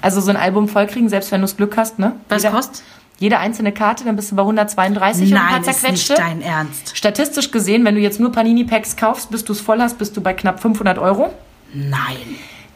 Also 0.00 0.22
so 0.22 0.30
ein 0.30 0.38
Album 0.38 0.66
vollkriegen, 0.66 1.10
selbst 1.10 1.30
wenn 1.30 1.42
du 1.42 1.44
das 1.44 1.58
Glück 1.58 1.76
hast, 1.76 1.98
ne? 1.98 2.12
Was 2.30 2.44
kostet? 2.44 2.82
Jede 3.18 3.38
einzelne 3.38 3.72
Karte, 3.72 4.04
dann 4.04 4.16
bist 4.16 4.32
du 4.32 4.36
bei 4.36 4.42
132 4.42 5.30
und 5.30 5.36
ein 5.36 5.42
paar 5.42 5.60
Nein, 5.60 5.68
ist 5.68 5.80
zerquetschte. 5.80 6.12
nicht 6.14 6.24
dein 6.24 6.40
Ernst. 6.40 6.96
Statistisch 6.96 7.50
gesehen, 7.50 7.84
wenn 7.84 7.94
du 7.96 8.00
jetzt 8.00 8.18
nur 8.18 8.32
Panini-Packs 8.32 8.96
kaufst, 8.96 9.30
bis 9.30 9.44
du 9.44 9.52
es 9.52 9.60
voll 9.60 9.80
hast, 9.80 9.98
bist 9.98 10.16
du 10.16 10.22
bei 10.22 10.32
knapp 10.32 10.60
500 10.60 10.98
Euro. 10.98 11.34
Nein. 11.74 12.16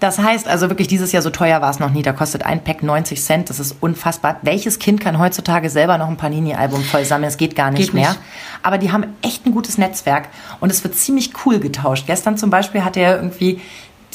Das 0.00 0.18
heißt 0.18 0.46
also 0.46 0.68
wirklich, 0.68 0.86
dieses 0.86 1.10
Jahr 1.10 1.22
so 1.22 1.30
teuer 1.30 1.60
war 1.60 1.70
es 1.70 1.80
noch 1.80 1.90
nie. 1.90 2.02
Da 2.02 2.12
kostet 2.12 2.44
ein 2.44 2.62
Pack 2.62 2.84
90 2.84 3.20
Cent. 3.20 3.50
Das 3.50 3.58
ist 3.58 3.74
unfassbar. 3.80 4.36
Welches 4.42 4.78
Kind 4.78 5.00
kann 5.00 5.18
heutzutage 5.18 5.70
selber 5.70 5.98
noch 5.98 6.08
ein 6.08 6.16
Panini-Album 6.16 6.84
voll 6.84 7.04
sammeln? 7.04 7.28
Es 7.28 7.36
geht 7.36 7.56
gar 7.56 7.70
nicht 7.72 7.86
Geht 7.86 7.94
mehr. 7.94 8.10
nicht. 8.10 8.20
Aber 8.62 8.78
die 8.78 8.92
haben 8.92 9.06
echt 9.22 9.44
ein 9.44 9.52
gutes 9.52 9.76
Netzwerk 9.76 10.28
und 10.60 10.70
es 10.70 10.84
wird 10.84 10.94
ziemlich 10.94 11.32
cool 11.44 11.58
getauscht. 11.58 12.06
Gestern 12.06 12.38
zum 12.38 12.50
Beispiel 12.50 12.84
hatte 12.84 13.00
er 13.00 13.16
irgendwie 13.16 13.60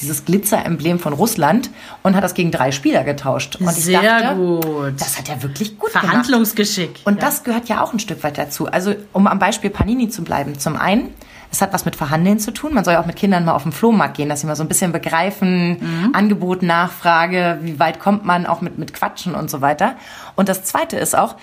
dieses 0.01 0.25
Glitzer-Emblem 0.25 0.99
von 0.99 1.13
Russland 1.13 1.69
und 2.01 2.15
hat 2.15 2.23
das 2.23 2.33
gegen 2.33 2.51
drei 2.51 2.71
Spieler 2.71 3.03
getauscht. 3.03 3.57
Und 3.57 3.69
ich 3.77 3.83
Sehr 3.83 4.01
dachte, 4.01 4.35
gut. 4.35 4.93
das 4.99 5.17
hat 5.17 5.29
er 5.29 5.43
wirklich 5.43 5.77
gut 5.77 5.91
gemacht. 5.91 6.05
Verhandlungsgeschick. 6.07 7.01
Und 7.03 7.21
das 7.21 7.43
gehört 7.43 7.67
ja 7.69 7.81
auch 7.83 7.93
ein 7.93 7.99
Stück 7.99 8.23
weit 8.23 8.37
dazu. 8.37 8.67
Also, 8.67 8.95
um 9.11 9.27
am 9.27 9.37
Beispiel 9.39 9.69
Panini 9.69 10.09
zu 10.09 10.23
bleiben. 10.23 10.57
Zum 10.57 10.75
einen, 10.77 11.09
es 11.53 11.61
hat 11.61 11.71
was 11.71 11.85
mit 11.85 11.95
Verhandeln 11.95 12.39
zu 12.39 12.51
tun. 12.51 12.73
Man 12.73 12.83
soll 12.83 12.95
ja 12.95 13.01
auch 13.01 13.05
mit 13.05 13.15
Kindern 13.15 13.45
mal 13.45 13.53
auf 13.53 13.61
den 13.63 13.71
Flohmarkt 13.71 14.17
gehen, 14.17 14.27
dass 14.27 14.41
sie 14.41 14.47
mal 14.47 14.55
so 14.55 14.63
ein 14.63 14.67
bisschen 14.67 14.91
begreifen, 14.91 16.11
Angebot, 16.13 16.63
Nachfrage, 16.63 17.59
wie 17.61 17.79
weit 17.79 17.99
kommt 17.99 18.25
man 18.25 18.47
auch 18.47 18.61
mit, 18.61 18.79
mit 18.79 18.93
Quatschen 18.93 19.35
und 19.35 19.51
so 19.51 19.61
weiter. 19.61 19.95
Und 20.35 20.49
das 20.49 20.63
zweite 20.63 20.97
ist 20.97 21.15
auch, 21.15 21.35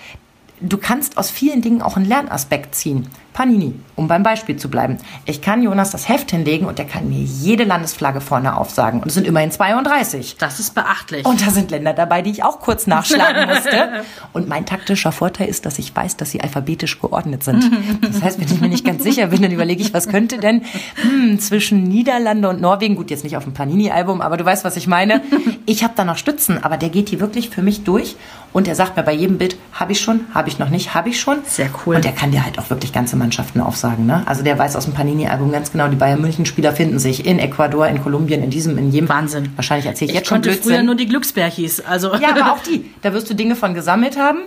du 0.59 0.77
kannst 0.77 1.17
aus 1.17 1.31
vielen 1.31 1.61
Dingen 1.61 1.81
auch 1.81 1.95
einen 1.95 2.05
Lernaspekt 2.05 2.75
ziehen. 2.75 3.07
Panini, 3.33 3.73
um 3.95 4.07
beim 4.07 4.23
Beispiel 4.23 4.57
zu 4.57 4.69
bleiben. 4.69 4.97
Ich 5.25 5.41
kann 5.41 5.63
Jonas 5.63 5.91
das 5.91 6.09
Heft 6.09 6.31
hinlegen 6.31 6.65
und 6.65 6.77
der 6.77 6.85
kann 6.85 7.07
mir 7.07 7.19
jede 7.19 7.63
Landesflagge 7.63 8.19
vorne 8.19 8.57
aufsagen. 8.57 8.99
Und 8.99 9.07
es 9.07 9.13
sind 9.13 9.25
immerhin 9.25 9.51
32. 9.51 10.35
Das 10.37 10.59
ist 10.59 10.75
beachtlich. 10.75 11.25
Und 11.25 11.45
da 11.45 11.49
sind 11.49 11.71
Länder 11.71 11.93
dabei, 11.93 12.21
die 12.21 12.31
ich 12.31 12.43
auch 12.43 12.59
kurz 12.59 12.87
nachschlagen 12.87 13.47
musste. 13.47 14.03
Und 14.33 14.49
mein 14.49 14.65
taktischer 14.65 15.11
Vorteil 15.11 15.47
ist, 15.47 15.65
dass 15.65 15.79
ich 15.79 15.95
weiß, 15.95 16.17
dass 16.17 16.31
sie 16.31 16.41
alphabetisch 16.41 16.99
geordnet 16.99 17.43
sind. 17.43 17.71
Das 18.01 18.21
heißt, 18.21 18.39
wenn 18.39 18.47
ich 18.47 18.59
mir 18.59 18.69
nicht 18.69 18.85
ganz 18.85 19.03
sicher 19.03 19.27
bin, 19.27 19.41
dann 19.41 19.51
überlege 19.51 19.81
ich, 19.81 19.93
was 19.93 20.07
könnte 20.07 20.37
denn 20.37 20.63
hm, 20.95 21.39
zwischen 21.39 21.83
Niederlande 21.83 22.49
und 22.49 22.61
Norwegen, 22.61 22.95
gut, 22.95 23.11
jetzt 23.11 23.23
nicht 23.23 23.37
auf 23.37 23.43
dem 23.43 23.53
Panini-Album, 23.53 24.21
aber 24.21 24.37
du 24.37 24.45
weißt, 24.45 24.63
was 24.63 24.77
ich 24.77 24.87
meine. 24.87 25.21
Ich 25.65 25.83
habe 25.83 25.93
da 25.95 26.03
noch 26.03 26.17
Stützen, 26.17 26.63
aber 26.63 26.77
der 26.77 26.89
geht 26.89 27.09
hier 27.09 27.19
wirklich 27.19 27.49
für 27.49 27.61
mich 27.61 27.83
durch. 27.83 28.15
Und 28.53 28.67
er 28.67 28.75
sagt 28.75 28.97
mir 28.97 29.03
bei 29.03 29.13
jedem 29.13 29.37
Bild, 29.37 29.57
habe 29.73 29.93
ich 29.93 30.01
schon, 30.01 30.21
habe 30.33 30.49
ich 30.49 30.59
noch 30.59 30.69
nicht, 30.69 30.93
habe 30.93 31.09
ich 31.09 31.19
schon. 31.19 31.39
Sehr 31.45 31.69
cool. 31.85 31.95
Und 31.95 32.03
der 32.03 32.11
kann 32.11 32.31
dir 32.31 32.43
halt 32.43 32.59
auch 32.59 32.69
wirklich 32.69 32.91
ganze 32.91 33.15
Mannschaften 33.21 33.61
aufsagen. 33.61 34.05
Ne? 34.05 34.23
Also 34.25 34.43
der 34.43 34.57
weiß 34.57 34.75
aus 34.75 34.85
dem 34.85 34.93
Panini-Album 34.93 35.51
ganz 35.51 35.71
genau, 35.71 35.87
die 35.87 35.95
Bayern 35.95 36.19
München-Spieler 36.21 36.73
finden 36.73 36.99
sich 36.99 37.25
in 37.25 37.39
Ecuador, 37.39 37.87
in 37.87 38.01
Kolumbien, 38.01 38.43
in 38.43 38.49
diesem, 38.49 38.77
in 38.77 38.91
jedem. 38.91 39.07
Wahnsinn. 39.09 39.49
Wahrscheinlich 39.55 39.85
erzähle 39.85 40.11
ich, 40.11 40.15
ich 40.15 40.19
jetzt 40.19 40.27
schon 40.27 40.37
konnte 40.37 40.49
Blödsinn. 40.49 40.71
früher 40.73 40.83
nur 40.83 40.95
die 40.95 41.05
Glücksbärchis. 41.07 41.79
Also 41.81 42.13
Ja, 42.15 42.31
aber 42.31 42.53
auch 42.53 42.59
die. 42.63 42.91
Da 43.01 43.13
wirst 43.13 43.29
du 43.29 43.33
Dinge 43.35 43.55
von 43.55 43.73
gesammelt 43.73 44.17
haben. 44.17 44.39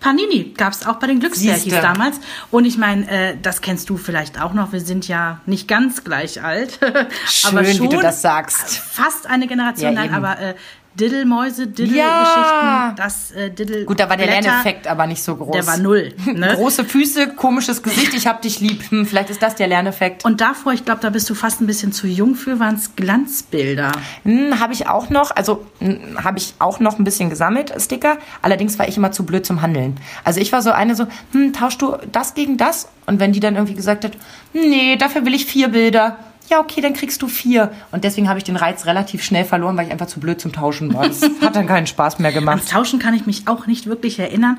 Panini 0.00 0.52
gab 0.56 0.72
es 0.72 0.84
auch 0.84 0.96
bei 0.96 1.06
den 1.06 1.20
Glücksbärchis 1.20 1.74
damals. 1.80 2.18
Und 2.50 2.64
ich 2.64 2.76
meine, 2.76 3.08
äh, 3.08 3.36
das 3.40 3.60
kennst 3.60 3.88
du 3.88 3.96
vielleicht 3.96 4.40
auch 4.42 4.52
noch. 4.52 4.72
Wir 4.72 4.80
sind 4.80 5.06
ja 5.06 5.40
nicht 5.46 5.68
ganz 5.68 6.02
gleich 6.02 6.42
alt. 6.42 6.80
aber 7.44 7.64
Schön, 7.64 7.76
schon 7.76 7.86
wie 7.86 7.94
du 7.96 8.00
das 8.02 8.20
sagst. 8.20 8.78
Fast 8.78 9.28
eine 9.28 9.46
Generation 9.46 9.92
Ja, 9.94 10.00
lang. 10.00 10.06
eben. 10.06 10.14
Aber 10.24 10.40
äh, 10.40 10.54
Diddelmäuse, 10.94 11.66
Diddle-Geschichten, 11.68 11.96
Ja. 11.96 12.94
das 12.96 13.30
äh, 13.32 13.50
Diddle. 13.50 13.84
Gut, 13.84 13.98
da 13.98 14.08
war 14.10 14.16
der 14.16 14.26
Blätter, 14.26 14.42
Lerneffekt 14.42 14.86
aber 14.86 15.06
nicht 15.06 15.22
so 15.22 15.36
groß. 15.36 15.52
Der 15.52 15.66
war 15.66 15.78
null. 15.78 16.12
Ne? 16.26 16.52
Große 16.56 16.84
Füße, 16.84 17.28
komisches 17.34 17.82
Gesicht, 17.82 18.12
ich 18.14 18.26
hab 18.26 18.42
dich 18.42 18.60
lieb. 18.60 18.90
Hm, 18.90 19.06
vielleicht 19.06 19.30
ist 19.30 19.42
das 19.42 19.54
der 19.54 19.68
Lerneffekt. 19.68 20.24
Und 20.24 20.40
davor, 20.40 20.72
ich 20.72 20.84
glaube, 20.84 21.00
da 21.00 21.10
bist 21.10 21.28
du 21.30 21.34
fast 21.34 21.60
ein 21.60 21.66
bisschen 21.66 21.92
zu 21.92 22.06
jung 22.06 22.34
für, 22.34 22.60
waren 22.60 22.74
es 22.74 22.94
Glanzbilder. 22.94 23.92
Hm, 24.24 24.60
habe 24.60 24.74
ich 24.74 24.86
auch 24.88 25.08
noch, 25.08 25.34
also 25.34 25.64
hm, 25.80 26.22
habe 26.22 26.38
ich 26.38 26.54
auch 26.58 26.78
noch 26.78 26.98
ein 26.98 27.04
bisschen 27.04 27.30
gesammelt, 27.30 27.72
Sticker. 27.78 28.18
Allerdings 28.42 28.78
war 28.78 28.86
ich 28.86 28.96
immer 28.96 29.12
zu 29.12 29.24
blöd 29.24 29.46
zum 29.46 29.62
Handeln. 29.62 29.96
Also 30.24 30.40
ich 30.40 30.52
war 30.52 30.60
so 30.62 30.72
eine 30.72 30.94
so, 30.94 31.06
hm, 31.32 31.52
tauschst 31.54 31.80
du 31.80 31.96
das 32.12 32.34
gegen 32.34 32.56
das? 32.58 32.88
Und 33.06 33.18
wenn 33.18 33.32
die 33.32 33.40
dann 33.40 33.54
irgendwie 33.54 33.74
gesagt 33.74 34.04
hat, 34.04 34.12
nee, 34.52 34.96
dafür 34.96 35.24
will 35.24 35.34
ich 35.34 35.46
vier 35.46 35.68
Bilder. 35.68 36.18
Ja, 36.48 36.60
okay, 36.60 36.80
dann 36.80 36.92
kriegst 36.92 37.22
du 37.22 37.28
vier. 37.28 37.72
Und 37.92 38.04
deswegen 38.04 38.28
habe 38.28 38.38
ich 38.38 38.44
den 38.44 38.56
Reiz 38.56 38.86
relativ 38.86 39.22
schnell 39.22 39.44
verloren, 39.44 39.76
weil 39.76 39.86
ich 39.86 39.92
einfach 39.92 40.06
zu 40.06 40.20
blöd 40.20 40.40
zum 40.40 40.52
Tauschen 40.52 40.92
war. 40.94 41.06
Das 41.06 41.22
hat 41.40 41.56
dann 41.56 41.66
keinen 41.66 41.86
Spaß 41.86 42.18
mehr 42.18 42.32
gemacht. 42.32 42.56
Ans 42.56 42.70
Tauschen 42.70 42.98
kann 42.98 43.14
ich 43.14 43.26
mich 43.26 43.48
auch 43.48 43.66
nicht 43.66 43.86
wirklich 43.86 44.18
erinnern. 44.18 44.58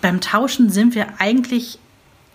Beim 0.00 0.20
Tauschen 0.20 0.70
sind 0.70 0.94
wir 0.94 1.06
eigentlich 1.18 1.78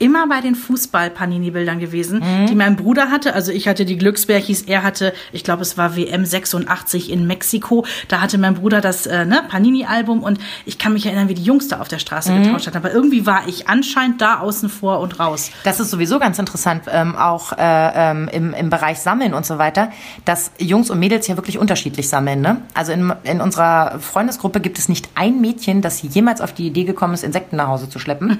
immer 0.04 0.28
bei 0.28 0.42
den 0.42 0.56
Fußball-Panini-Bildern 0.56 1.80
gewesen, 1.80 2.20
Mhm. 2.20 2.46
die 2.48 2.56
mein 2.56 2.76
Bruder 2.76 3.10
hatte. 3.10 3.34
Also 3.34 3.52
ich 3.52 3.68
hatte 3.68 3.86
die 3.86 3.98
Glücksbärchis, 3.98 4.64
er 4.64 4.84
hatte, 4.84 5.14
ich 5.32 5.44
glaube, 5.44 5.62
es 5.62 5.78
war 5.78 5.96
WM 5.96 6.26
86 6.26 7.12
in 7.12 7.26
Mexiko. 7.28 7.86
Da 8.08 8.22
hatte 8.22 8.38
mein 8.38 8.54
Bruder 8.56 8.82
das 8.82 9.06
äh, 9.06 9.26
ne, 9.26 9.44
Panini-Album 9.50 10.22
und 10.24 10.40
ich 10.66 10.78
kann 10.78 10.94
mich 10.94 11.06
erinnern, 11.06 11.30
wie 11.30 11.34
die 11.34 11.44
Jungs 11.44 11.68
da 11.68 11.80
auf 11.80 11.88
der 11.88 12.00
Straße 12.00 12.32
Mhm. 12.32 12.44
getauscht 12.44 12.68
hatten. 12.68 12.78
Aber 12.78 12.92
irgendwie 12.92 13.26
war 13.26 13.48
ich 13.48 13.68
anscheinend 13.70 14.22
da 14.22 14.40
außen 14.40 14.70
vor 14.70 15.00
und 15.00 15.20
raus. 15.20 15.52
Das 15.64 15.80
ist 15.80 15.90
sowieso 15.90 16.20
ganz 16.20 16.40
interessant, 16.40 16.84
ähm, 16.92 17.16
auch 17.16 17.54
äh, 17.54 17.58
ähm, 17.60 18.30
im, 18.32 18.54
im 18.54 18.70
Bereich 18.70 19.00
Sammeln 19.00 19.34
und 19.34 19.46
so 19.46 19.58
weiter, 19.58 19.92
dass 20.26 20.52
Jungs 20.60 20.90
und 20.90 21.00
Mädels 21.00 21.28
ja 21.28 21.36
wirklich 21.38 21.58
unterschiedlich 21.58 22.10
sammeln. 22.10 22.42
Ne? 22.42 22.58
Also 22.74 22.92
in, 22.92 23.14
in 23.24 23.42
unserer 23.42 24.00
Freundesgruppe 24.00 24.60
gibt 24.60 24.78
es 24.80 24.90
nicht 24.90 25.10
ein 25.16 25.42
Mädchen, 25.42 25.82
das 25.82 26.02
jemals 26.02 26.42
auf 26.42 26.54
die 26.54 26.68
Idee 26.68 26.84
gekommen 26.84 27.14
ist, 27.14 27.24
Insekten 27.24 27.56
nach 27.56 27.68
Hause 27.68 27.90
zu 27.90 28.00
schleppen. 28.00 28.38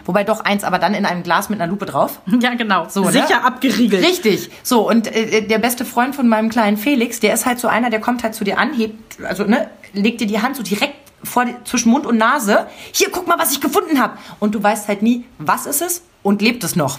Wobei 0.04 0.24
doch 0.24 0.40
eins, 0.44 0.64
aber 0.64 0.78
dann 0.78 0.91
in 0.94 1.06
einem 1.06 1.22
Glas 1.22 1.48
mit 1.48 1.60
einer 1.60 1.70
Lupe 1.70 1.86
drauf. 1.86 2.20
Ja, 2.40 2.54
genau. 2.54 2.88
So, 2.88 3.04
ne? 3.04 3.12
Sicher 3.12 3.44
abgeriegelt. 3.44 4.04
Richtig. 4.04 4.50
So, 4.62 4.88
und 4.88 5.06
äh, 5.14 5.42
der 5.42 5.58
beste 5.58 5.84
Freund 5.84 6.14
von 6.16 6.28
meinem 6.28 6.48
kleinen 6.48 6.76
Felix, 6.76 7.20
der 7.20 7.34
ist 7.34 7.46
halt 7.46 7.60
so 7.60 7.68
einer, 7.68 7.88
der 7.90 8.00
kommt 8.00 8.24
halt 8.24 8.34
zu 8.34 8.42
dir 8.42 8.58
an, 8.58 8.72
hebt, 8.72 9.22
also, 9.22 9.44
ne, 9.44 9.70
legt 9.92 10.20
dir 10.20 10.26
die 10.26 10.40
Hand 10.40 10.56
so 10.56 10.62
direkt 10.62 10.94
vor, 11.22 11.46
zwischen 11.64 11.90
Mund 11.90 12.06
und 12.06 12.16
Nase. 12.16 12.66
Hier, 12.92 13.10
guck 13.10 13.28
mal, 13.28 13.38
was 13.38 13.52
ich 13.52 13.60
gefunden 13.60 14.00
habe. 14.00 14.18
Und 14.40 14.54
du 14.54 14.62
weißt 14.62 14.88
halt 14.88 15.02
nie, 15.02 15.24
was 15.38 15.66
ist 15.66 15.82
es 15.82 16.02
und 16.22 16.42
lebt 16.42 16.64
es 16.64 16.74
noch. 16.74 16.98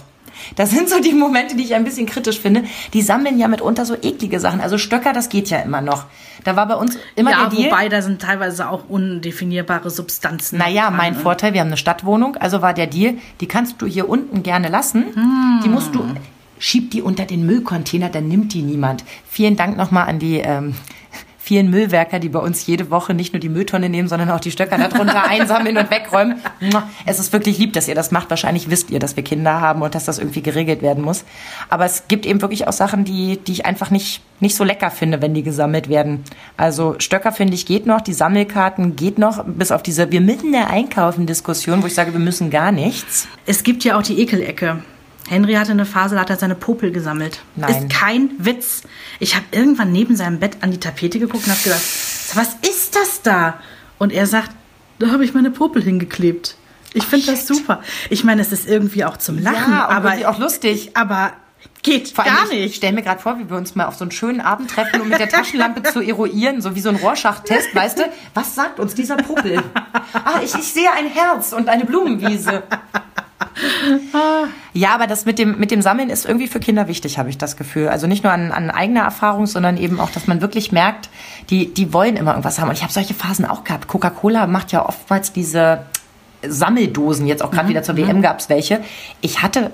Das 0.56 0.70
sind 0.70 0.88
so 0.88 1.00
die 1.00 1.12
Momente, 1.12 1.56
die 1.56 1.64
ich 1.64 1.74
ein 1.74 1.84
bisschen 1.84 2.06
kritisch 2.06 2.40
finde. 2.40 2.64
Die 2.92 3.02
sammeln 3.02 3.38
ja 3.38 3.48
mitunter 3.48 3.84
so 3.86 3.94
eklige 3.94 4.40
Sachen. 4.40 4.60
Also 4.60 4.78
Stöcker, 4.78 5.12
das 5.12 5.28
geht 5.28 5.50
ja 5.50 5.58
immer 5.58 5.80
noch. 5.80 6.04
Da 6.44 6.56
war 6.56 6.66
bei 6.68 6.74
uns 6.76 6.98
immer 7.16 7.30
Ja, 7.30 7.46
der 7.46 7.58
Deal. 7.58 7.70
wobei 7.70 7.88
da 7.88 8.02
sind 8.02 8.20
teilweise 8.20 8.68
auch 8.68 8.88
undefinierbare 8.88 9.90
Substanzen. 9.90 10.58
Naja, 10.58 10.88
dran. 10.88 10.96
mein 10.96 11.14
Vorteil, 11.14 11.52
wir 11.54 11.60
haben 11.60 11.68
eine 11.68 11.76
Stadtwohnung, 11.76 12.36
also 12.36 12.60
war 12.62 12.74
der 12.74 12.86
Deal, 12.86 13.14
die 13.40 13.46
kannst 13.46 13.80
du 13.80 13.86
hier 13.86 14.08
unten 14.08 14.42
gerne 14.42 14.68
lassen. 14.68 15.60
Die 15.64 15.68
musst 15.68 15.94
du, 15.94 16.04
schieb 16.58 16.90
die 16.90 17.02
unter 17.02 17.24
den 17.24 17.46
Müllcontainer, 17.46 18.08
dann 18.10 18.28
nimmt 18.28 18.52
die 18.52 18.62
niemand. 18.62 19.04
Vielen 19.28 19.56
Dank 19.56 19.76
nochmal 19.76 20.08
an 20.08 20.18
die 20.18 20.38
ähm, 20.38 20.74
vielen 21.44 21.68
Müllwerker, 21.68 22.20
die 22.20 22.30
bei 22.30 22.38
uns 22.38 22.64
jede 22.66 22.90
Woche 22.90 23.12
nicht 23.12 23.34
nur 23.34 23.40
die 23.40 23.50
Mülltonne 23.50 23.90
nehmen, 23.90 24.08
sondern 24.08 24.30
auch 24.30 24.40
die 24.40 24.50
Stöcker 24.50 24.78
darunter 24.78 25.24
einsammeln 25.28 25.76
und 25.76 25.90
wegräumen. 25.90 26.40
Es 27.04 27.18
ist 27.18 27.34
wirklich 27.34 27.58
lieb, 27.58 27.74
dass 27.74 27.86
ihr 27.86 27.94
das 27.94 28.10
macht. 28.10 28.30
Wahrscheinlich 28.30 28.70
wisst 28.70 28.90
ihr, 28.90 28.98
dass 28.98 29.14
wir 29.14 29.22
Kinder 29.22 29.60
haben 29.60 29.82
und 29.82 29.94
dass 29.94 30.06
das 30.06 30.18
irgendwie 30.18 30.40
geregelt 30.40 30.80
werden 30.80 31.04
muss. 31.04 31.26
Aber 31.68 31.84
es 31.84 32.08
gibt 32.08 32.24
eben 32.24 32.40
wirklich 32.40 32.66
auch 32.66 32.72
Sachen, 32.72 33.04
die, 33.04 33.36
die 33.36 33.52
ich 33.52 33.66
einfach 33.66 33.90
nicht, 33.90 34.22
nicht 34.40 34.56
so 34.56 34.64
lecker 34.64 34.90
finde, 34.90 35.20
wenn 35.20 35.34
die 35.34 35.42
gesammelt 35.42 35.90
werden. 35.90 36.24
Also 36.56 36.94
Stöcker 36.98 37.30
finde 37.30 37.52
ich 37.52 37.66
geht 37.66 37.84
noch, 37.84 38.00
die 38.00 38.14
Sammelkarten 38.14 38.96
geht 38.96 39.18
noch, 39.18 39.44
bis 39.44 39.70
auf 39.70 39.82
diese 39.82 40.10
Wir 40.10 40.22
müssen 40.22 40.54
ja 40.54 40.68
einkaufen 40.68 41.26
Diskussion, 41.26 41.82
wo 41.82 41.86
ich 41.86 41.94
sage, 41.94 42.14
wir 42.14 42.20
müssen 42.20 42.48
gar 42.48 42.72
nichts. 42.72 43.28
Es 43.44 43.62
gibt 43.62 43.84
ja 43.84 43.98
auch 43.98 44.02
die 44.02 44.22
Ekelecke. 44.22 44.82
Henry 45.28 45.54
hatte 45.54 45.72
eine 45.72 45.86
Phase, 45.86 46.14
da 46.16 46.20
hat 46.22 46.30
er 46.30 46.36
seine 46.36 46.54
Popel 46.54 46.92
gesammelt. 46.92 47.40
Nein. 47.56 47.70
Ist 47.88 47.90
kein 47.90 48.30
Witz. 48.38 48.82
Ich 49.20 49.34
habe 49.36 49.44
irgendwann 49.52 49.90
neben 49.92 50.16
seinem 50.16 50.38
Bett 50.38 50.58
an 50.60 50.70
die 50.70 50.80
Tapete 50.80 51.18
geguckt 51.18 51.46
und 51.46 51.52
habe 51.52 51.62
gedacht, 51.62 51.82
was 52.34 52.56
ist 52.68 52.94
das 52.94 53.22
da? 53.22 53.60
Und 53.98 54.12
er 54.12 54.26
sagt, 54.26 54.50
da 54.98 55.08
habe 55.10 55.24
ich 55.24 55.34
meine 55.34 55.50
Popel 55.50 55.82
hingeklebt. 55.82 56.56
Ich 56.92 57.04
finde 57.06 57.26
das 57.26 57.46
super. 57.46 57.82
Ich 58.10 58.22
meine, 58.22 58.42
es 58.42 58.52
ist 58.52 58.68
irgendwie 58.68 59.04
auch 59.04 59.16
zum 59.16 59.38
Lachen, 59.38 59.72
Ja, 59.72 59.86
und 59.88 59.94
aber 59.96 60.28
auch 60.28 60.38
lustig. 60.38 60.90
Aber 60.94 61.32
Geht 61.82 62.08
Vor 62.08 62.24
allem, 62.24 62.34
gar 62.34 62.44
Ich 62.44 62.50
nicht. 62.50 62.76
stell 62.76 62.92
mir 62.92 63.02
gerade 63.02 63.20
vor, 63.20 63.38
wie 63.38 63.48
wir 63.50 63.56
uns 63.56 63.74
mal 63.74 63.86
auf 63.86 63.94
so 63.96 64.04
einen 64.04 64.10
schönen 64.10 64.40
Abend 64.40 64.70
treffen, 64.70 65.00
um 65.02 65.08
mit 65.08 65.18
der 65.18 65.28
Taschenlampe 65.28 65.82
zu 65.82 66.00
eruieren, 66.00 66.60
so 66.62 66.74
wie 66.74 66.80
so 66.80 66.88
ein 66.90 66.96
Rorschach-Test, 66.96 67.74
weißt 67.74 67.98
du? 67.98 68.02
Was 68.34 68.54
sagt 68.54 68.80
uns 68.80 68.94
dieser 68.94 69.16
Puppel? 69.16 69.62
Ah, 70.12 70.40
ich, 70.42 70.54
ich 70.54 70.72
sehe 70.72 70.90
ein 70.92 71.06
Herz 71.06 71.52
und 71.52 71.68
eine 71.68 71.84
Blumenwiese. 71.84 72.62
Ja, 74.76 74.92
aber 74.94 75.06
das 75.06 75.24
mit 75.24 75.38
dem, 75.38 75.58
mit 75.58 75.70
dem 75.70 75.82
Sammeln 75.82 76.10
ist 76.10 76.26
irgendwie 76.26 76.48
für 76.48 76.58
Kinder 76.58 76.88
wichtig, 76.88 77.16
habe 77.18 77.30
ich 77.30 77.38
das 77.38 77.56
Gefühl. 77.56 77.88
Also 77.88 78.08
nicht 78.08 78.24
nur 78.24 78.32
an, 78.32 78.50
an 78.50 78.70
eigener 78.70 79.02
Erfahrung, 79.02 79.46
sondern 79.46 79.76
eben 79.76 80.00
auch, 80.00 80.10
dass 80.10 80.26
man 80.26 80.40
wirklich 80.40 80.72
merkt, 80.72 81.08
die, 81.48 81.72
die 81.72 81.92
wollen 81.92 82.16
immer 82.16 82.32
irgendwas 82.32 82.58
haben. 82.58 82.68
Und 82.68 82.74
ich 82.74 82.82
habe 82.82 82.92
solche 82.92 83.14
Phasen 83.14 83.44
auch 83.44 83.62
gehabt. 83.62 83.86
Coca-Cola 83.86 84.48
macht 84.48 84.72
ja 84.72 84.84
oftmals 84.84 85.32
diese 85.32 85.86
Sammeldosen. 86.42 87.26
Jetzt 87.26 87.42
auch 87.42 87.52
gerade 87.52 87.68
wieder 87.68 87.84
zur 87.84 87.96
WM 87.96 88.20
gab 88.20 88.40
es 88.40 88.48
welche. 88.48 88.82
Ich 89.20 89.42
hatte 89.42 89.70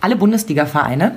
alle 0.00 0.16
Bundesliga-Vereine, 0.16 1.16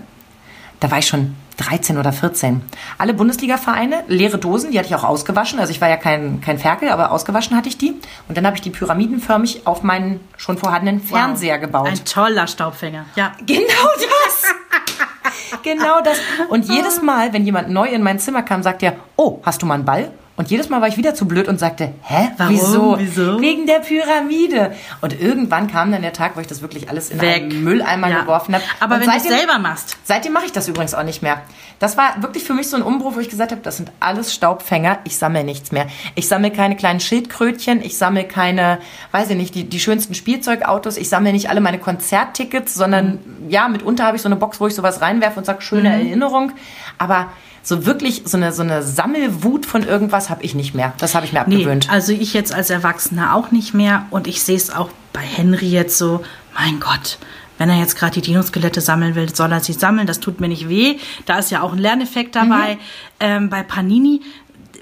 da 0.80 0.92
war 0.92 1.00
ich 1.00 1.08
schon 1.08 1.36
13 1.58 1.98
oder 1.98 2.12
14. 2.12 2.62
Alle 2.98 3.14
Bundesliga-Vereine, 3.14 4.04
leere 4.08 4.38
Dosen, 4.38 4.72
die 4.72 4.80
hatte 4.80 4.88
ich 4.88 4.96
auch 4.96 5.04
ausgewaschen. 5.04 5.60
Also 5.60 5.72
ich 5.72 5.82
war 5.82 5.90
ja 5.90 5.98
kein, 5.98 6.42
kein 6.42 6.58
Ferkel, 6.58 6.90
aber 6.90 7.12
ausgewaschen 7.12 7.56
hatte 7.56 7.70
ich 7.70 7.78
die. 7.78 7.94
Und 8.28 8.38
dann 8.38 8.46
habe 8.46 8.56
ich 8.56 8.62
die 8.62 8.70
pyramidenförmig 8.70 9.66
auf 9.66 9.84
meinen 9.84 10.20
schon 10.38 10.58
vorhandenen 10.58 11.02
Fernseher 11.02 11.60
gebaut. 11.60 11.88
Ein 11.88 12.04
toller 12.06 12.48
Staubfänger. 12.48 13.06
Ja. 13.16 13.34
Genau 13.46 13.66
das. 13.96 15.62
genau 15.64 16.02
das. 16.02 16.18
Und 16.50 16.66
jedes 16.66 17.02
Mal, 17.02 17.34
wenn 17.34 17.46
jemand 17.46 17.70
neu 17.70 17.88
in 17.88 18.02
mein 18.02 18.20
Zimmer 18.20 18.44
kam, 18.44 18.64
sagt 18.64 18.84
er, 18.84 18.96
oh, 19.18 19.40
hast 19.44 19.62
du 19.62 19.66
mal 19.66 19.76
einen 19.76 19.86
Ball? 19.86 20.12
Und 20.42 20.50
jedes 20.50 20.70
Mal 20.70 20.82
war 20.82 20.88
ich 20.88 20.98
wieder 20.98 21.14
zu 21.14 21.28
blöd 21.28 21.48
und 21.48 21.60
sagte, 21.60 21.94
hä? 22.02 22.30
Warum? 22.38 22.52
Wieso? 22.56 22.96
Wieso? 22.98 23.40
Wegen 23.40 23.68
der 23.68 23.78
Pyramide. 23.78 24.74
Und 25.00 25.22
irgendwann 25.22 25.68
kam 25.68 25.92
dann 25.92 26.02
der 26.02 26.14
Tag, 26.14 26.36
wo 26.36 26.40
ich 26.40 26.48
das 26.48 26.64
wirklich 26.64 26.90
alles 26.90 27.12
in 27.12 27.22
Weg. 27.22 27.44
einen 27.44 27.64
Mülleimer 27.64 28.10
Ja. 28.10 28.22
geworfen 28.22 28.56
habe. 28.56 28.64
Aber 28.80 28.96
und 28.96 29.02
wenn 29.02 29.10
du 29.12 29.18
es 29.18 29.24
selber 29.24 29.60
machst. 29.60 29.98
Seitdem 30.04 30.34
mache 30.34 30.46
ich 30.48 30.52
das 30.52 30.68
übrigens 30.68 30.96
auch 30.96 31.04
nicht 31.04 31.22
mehr. 31.22 31.44
Das 31.78 31.96
war 31.96 32.24
wirklich 32.24 32.44
für 32.44 32.56
mich 32.56 32.68
so 32.70 32.76
ein 32.76 32.82
Umbruch, 32.82 33.14
wo 33.14 33.20
ich 33.20 33.30
gesagt 33.30 33.52
habe, 33.52 33.62
das 33.62 33.78
sind 33.78 33.92
alles 34.00 34.34
Staubfänger. 34.34 34.98
Ich 35.04 35.16
sammle 35.20 35.44
nichts 35.44 35.72
mehr. 35.72 35.86
Ich 36.16 36.28
sammle 36.28 36.50
keine 36.50 36.76
kleinen 36.76 37.02
Schildkrötchen. 37.02 37.84
Ich 37.84 38.00
sammle 38.00 38.24
keine, 38.24 38.80
weiß 39.12 39.30
ich 39.30 39.38
nicht, 39.38 39.54
die, 39.54 39.66
die 39.66 39.80
schönsten 39.80 40.16
Spielzeugautos. 40.16 40.98
Ich 40.98 41.08
sammle 41.08 41.34
nicht 41.34 41.52
alle 41.52 41.62
meine 41.62 41.78
Konzerttickets, 41.78 42.74
sondern 42.74 43.20
ja, 43.48 43.68
mitunter 43.68 44.06
habe 44.06 44.16
ich 44.18 44.24
so 44.24 44.28
eine 44.28 44.38
Box, 44.38 44.60
wo 44.60 44.66
ich 44.66 44.74
sowas 44.74 45.02
reinwerfe 45.02 45.38
und 45.38 45.46
sage, 45.46 45.62
schöne 45.62 45.90
Erinnerung. 45.90 46.54
Aber 46.98 47.28
so 47.64 47.86
wirklich 47.86 48.24
so 48.26 48.38
eine, 48.38 48.52
so 48.52 48.62
eine 48.64 48.82
Sammelwut 48.84 49.66
von 49.66 49.84
irgendwas 49.84 50.30
habe 50.30 50.44
ich 50.44 50.56
nicht 50.56 50.74
mehr. 50.74 50.94
Das 50.98 51.14
habe 51.16 51.26
ich 51.26 51.34
mir 51.34 51.44
Nee, 51.48 51.56
abgewöhnt. 51.58 51.90
also 51.92 52.12
ich 52.12 52.34
jetzt 52.34 52.54
als 52.54 52.70
Erwachsener 52.70 53.36
auch 53.36 53.52
nicht 53.52 53.74
mehr. 53.74 54.06
Und 54.10 54.28
ich 54.28 54.42
sehe 54.44 54.56
es 54.58 54.72
auch 54.74 54.90
bei 55.14 55.22
Henry 55.22 55.68
jetzt 55.70 55.98
so, 55.98 56.24
mein 56.56 56.80
Gott, 56.80 57.18
wenn 57.58 57.70
er 57.70 57.78
jetzt 57.78 57.96
gerade 57.96 58.14
die 58.14 58.22
Dinoskelette 58.22 58.82
sammeln 58.82 59.14
will, 59.16 59.34
soll 59.34 59.52
er 59.52 59.60
sie 59.60 59.74
sammeln. 59.74 60.08
Das 60.08 60.20
tut 60.20 60.42
mir 60.42 60.48
nicht 60.48 60.68
weh. 60.70 60.98
Da 61.26 61.38
ist 61.38 61.52
ja 61.52 61.62
auch 61.62 61.74
ein 61.74 61.78
Lerneffekt 61.80 62.36
dabei. 62.36 62.78
Ähm, 63.20 63.50
bei 63.50 63.62
Panini, 63.62 64.22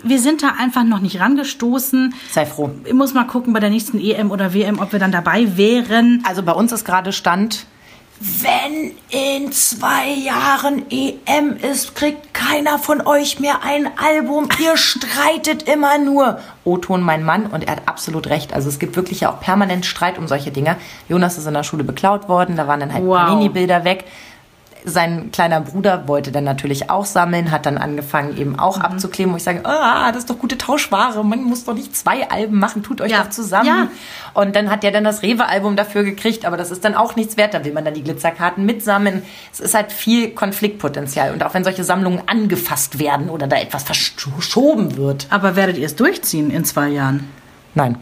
wir 0.01 0.19
sind 0.19 0.41
da 0.43 0.53
einfach 0.57 0.85
noch 0.85 1.01
nicht 1.01 1.19
rangestoßen. 1.19 2.13
Sei 2.31 2.45
froh. 2.45 2.71
Ich 2.85 2.93
muss 2.93 3.13
mal 3.13 3.25
gucken 3.25 3.51
bei 3.51 3.59
der 3.59 3.69
nächsten 3.69 3.99
EM 3.99 4.31
oder 4.31 4.53
WM, 4.53 4.79
ob 4.79 4.93
wir 4.93 4.99
dann 4.99 5.11
dabei 5.11 5.57
wären. 5.57 6.23
Also 6.25 6.41
bei 6.41 6.53
uns 6.53 6.71
ist 6.71 6.85
gerade 6.85 7.11
Stand, 7.11 7.65
wenn 8.19 8.91
in 9.09 9.51
zwei 9.53 10.09
Jahren 10.09 10.85
EM 10.89 11.55
ist, 11.57 11.95
kriegt 11.95 12.33
keiner 12.33 12.77
von 12.77 13.05
euch 13.07 13.39
mehr 13.39 13.63
ein 13.63 13.89
Album. 13.97 14.49
Ihr 14.61 14.75
streitet 14.75 15.63
immer 15.63 15.97
nur. 15.97 16.39
O-Ton 16.65 17.01
mein 17.01 17.23
Mann 17.23 17.45
und 17.47 17.63
er 17.65 17.77
hat 17.77 17.83
absolut 17.87 18.27
recht. 18.27 18.53
Also 18.53 18.67
es 18.67 18.77
gibt 18.77 18.97
wirklich 18.97 19.21
ja 19.21 19.31
auch 19.31 19.39
permanent 19.39 19.85
Streit 19.85 20.17
um 20.17 20.27
solche 20.27 20.51
Dinge. 20.51 20.75
Jonas 21.07 21.37
ist 21.37 21.45
in 21.47 21.53
der 21.53 21.63
Schule 21.63 21.85
beklaut 21.85 22.27
worden, 22.27 22.57
da 22.57 22.67
waren 22.67 22.81
dann 22.81 22.93
halt 22.93 23.05
Wow. 23.05 23.17
Panini-Bilder 23.17 23.85
weg. 23.85 24.03
Sein 24.85 25.31
kleiner 25.31 25.59
Bruder 25.61 26.07
wollte 26.07 26.31
dann 26.31 26.45
natürlich 26.45 26.89
auch 26.89 27.05
sammeln, 27.05 27.51
hat 27.51 27.65
dann 27.65 27.77
angefangen 27.77 28.37
eben 28.37 28.57
auch 28.57 28.77
Mhm. 28.77 28.83
abzukleben, 28.83 29.33
wo 29.33 29.37
ich 29.37 29.43
sage, 29.43 29.61
ah, 29.65 30.11
das 30.11 30.19
ist 30.19 30.29
doch 30.29 30.39
gute 30.39 30.57
Tauschware, 30.57 31.23
man 31.25 31.43
muss 31.43 31.65
doch 31.65 31.73
nicht 31.73 31.95
zwei 31.95 32.29
Alben 32.29 32.59
machen, 32.59 32.81
tut 32.81 33.01
euch 33.01 33.11
Ja. 33.11 33.23
doch 33.23 33.29
zusammen. 33.29 33.65
Ja. 33.67 33.87
Und 34.33 34.55
dann 34.55 34.69
hat 34.69 34.83
der 34.83 34.91
dann 34.91 35.03
das 35.03 35.21
Rewe-Album 35.21 35.75
dafür 35.75 36.03
gekriegt, 36.03 36.45
aber 36.45 36.55
das 36.57 36.71
ist 36.71 36.85
dann 36.85 36.95
auch 36.95 37.15
nichts 37.15 37.35
wert. 37.35 37.53
Da 37.53 37.65
will 37.65 37.73
man 37.73 37.83
dann 37.83 37.93
die 37.93 38.03
Glitzerkarten 38.03 38.65
mitsammeln. 38.65 39.23
Es 39.51 39.59
ist 39.59 39.73
halt 39.75 39.91
viel 39.91 40.31
Konfliktpotenzial. 40.31 41.33
Und 41.33 41.43
auch 41.43 41.53
wenn 41.53 41.63
solche 41.63 41.83
Sammlungen 41.83 42.21
angefasst 42.27 42.99
werden 42.99 43.29
oder 43.29 43.47
da 43.47 43.57
etwas 43.57 43.83
verschoben 43.83 44.95
wird. 44.97 45.27
Aber 45.29 45.55
werdet 45.55 45.77
ihr 45.77 45.85
es 45.87 45.95
durchziehen 45.95 46.51
in 46.51 46.63
zwei 46.63 46.87
Jahren? 46.89 47.29
Nein. 47.75 47.97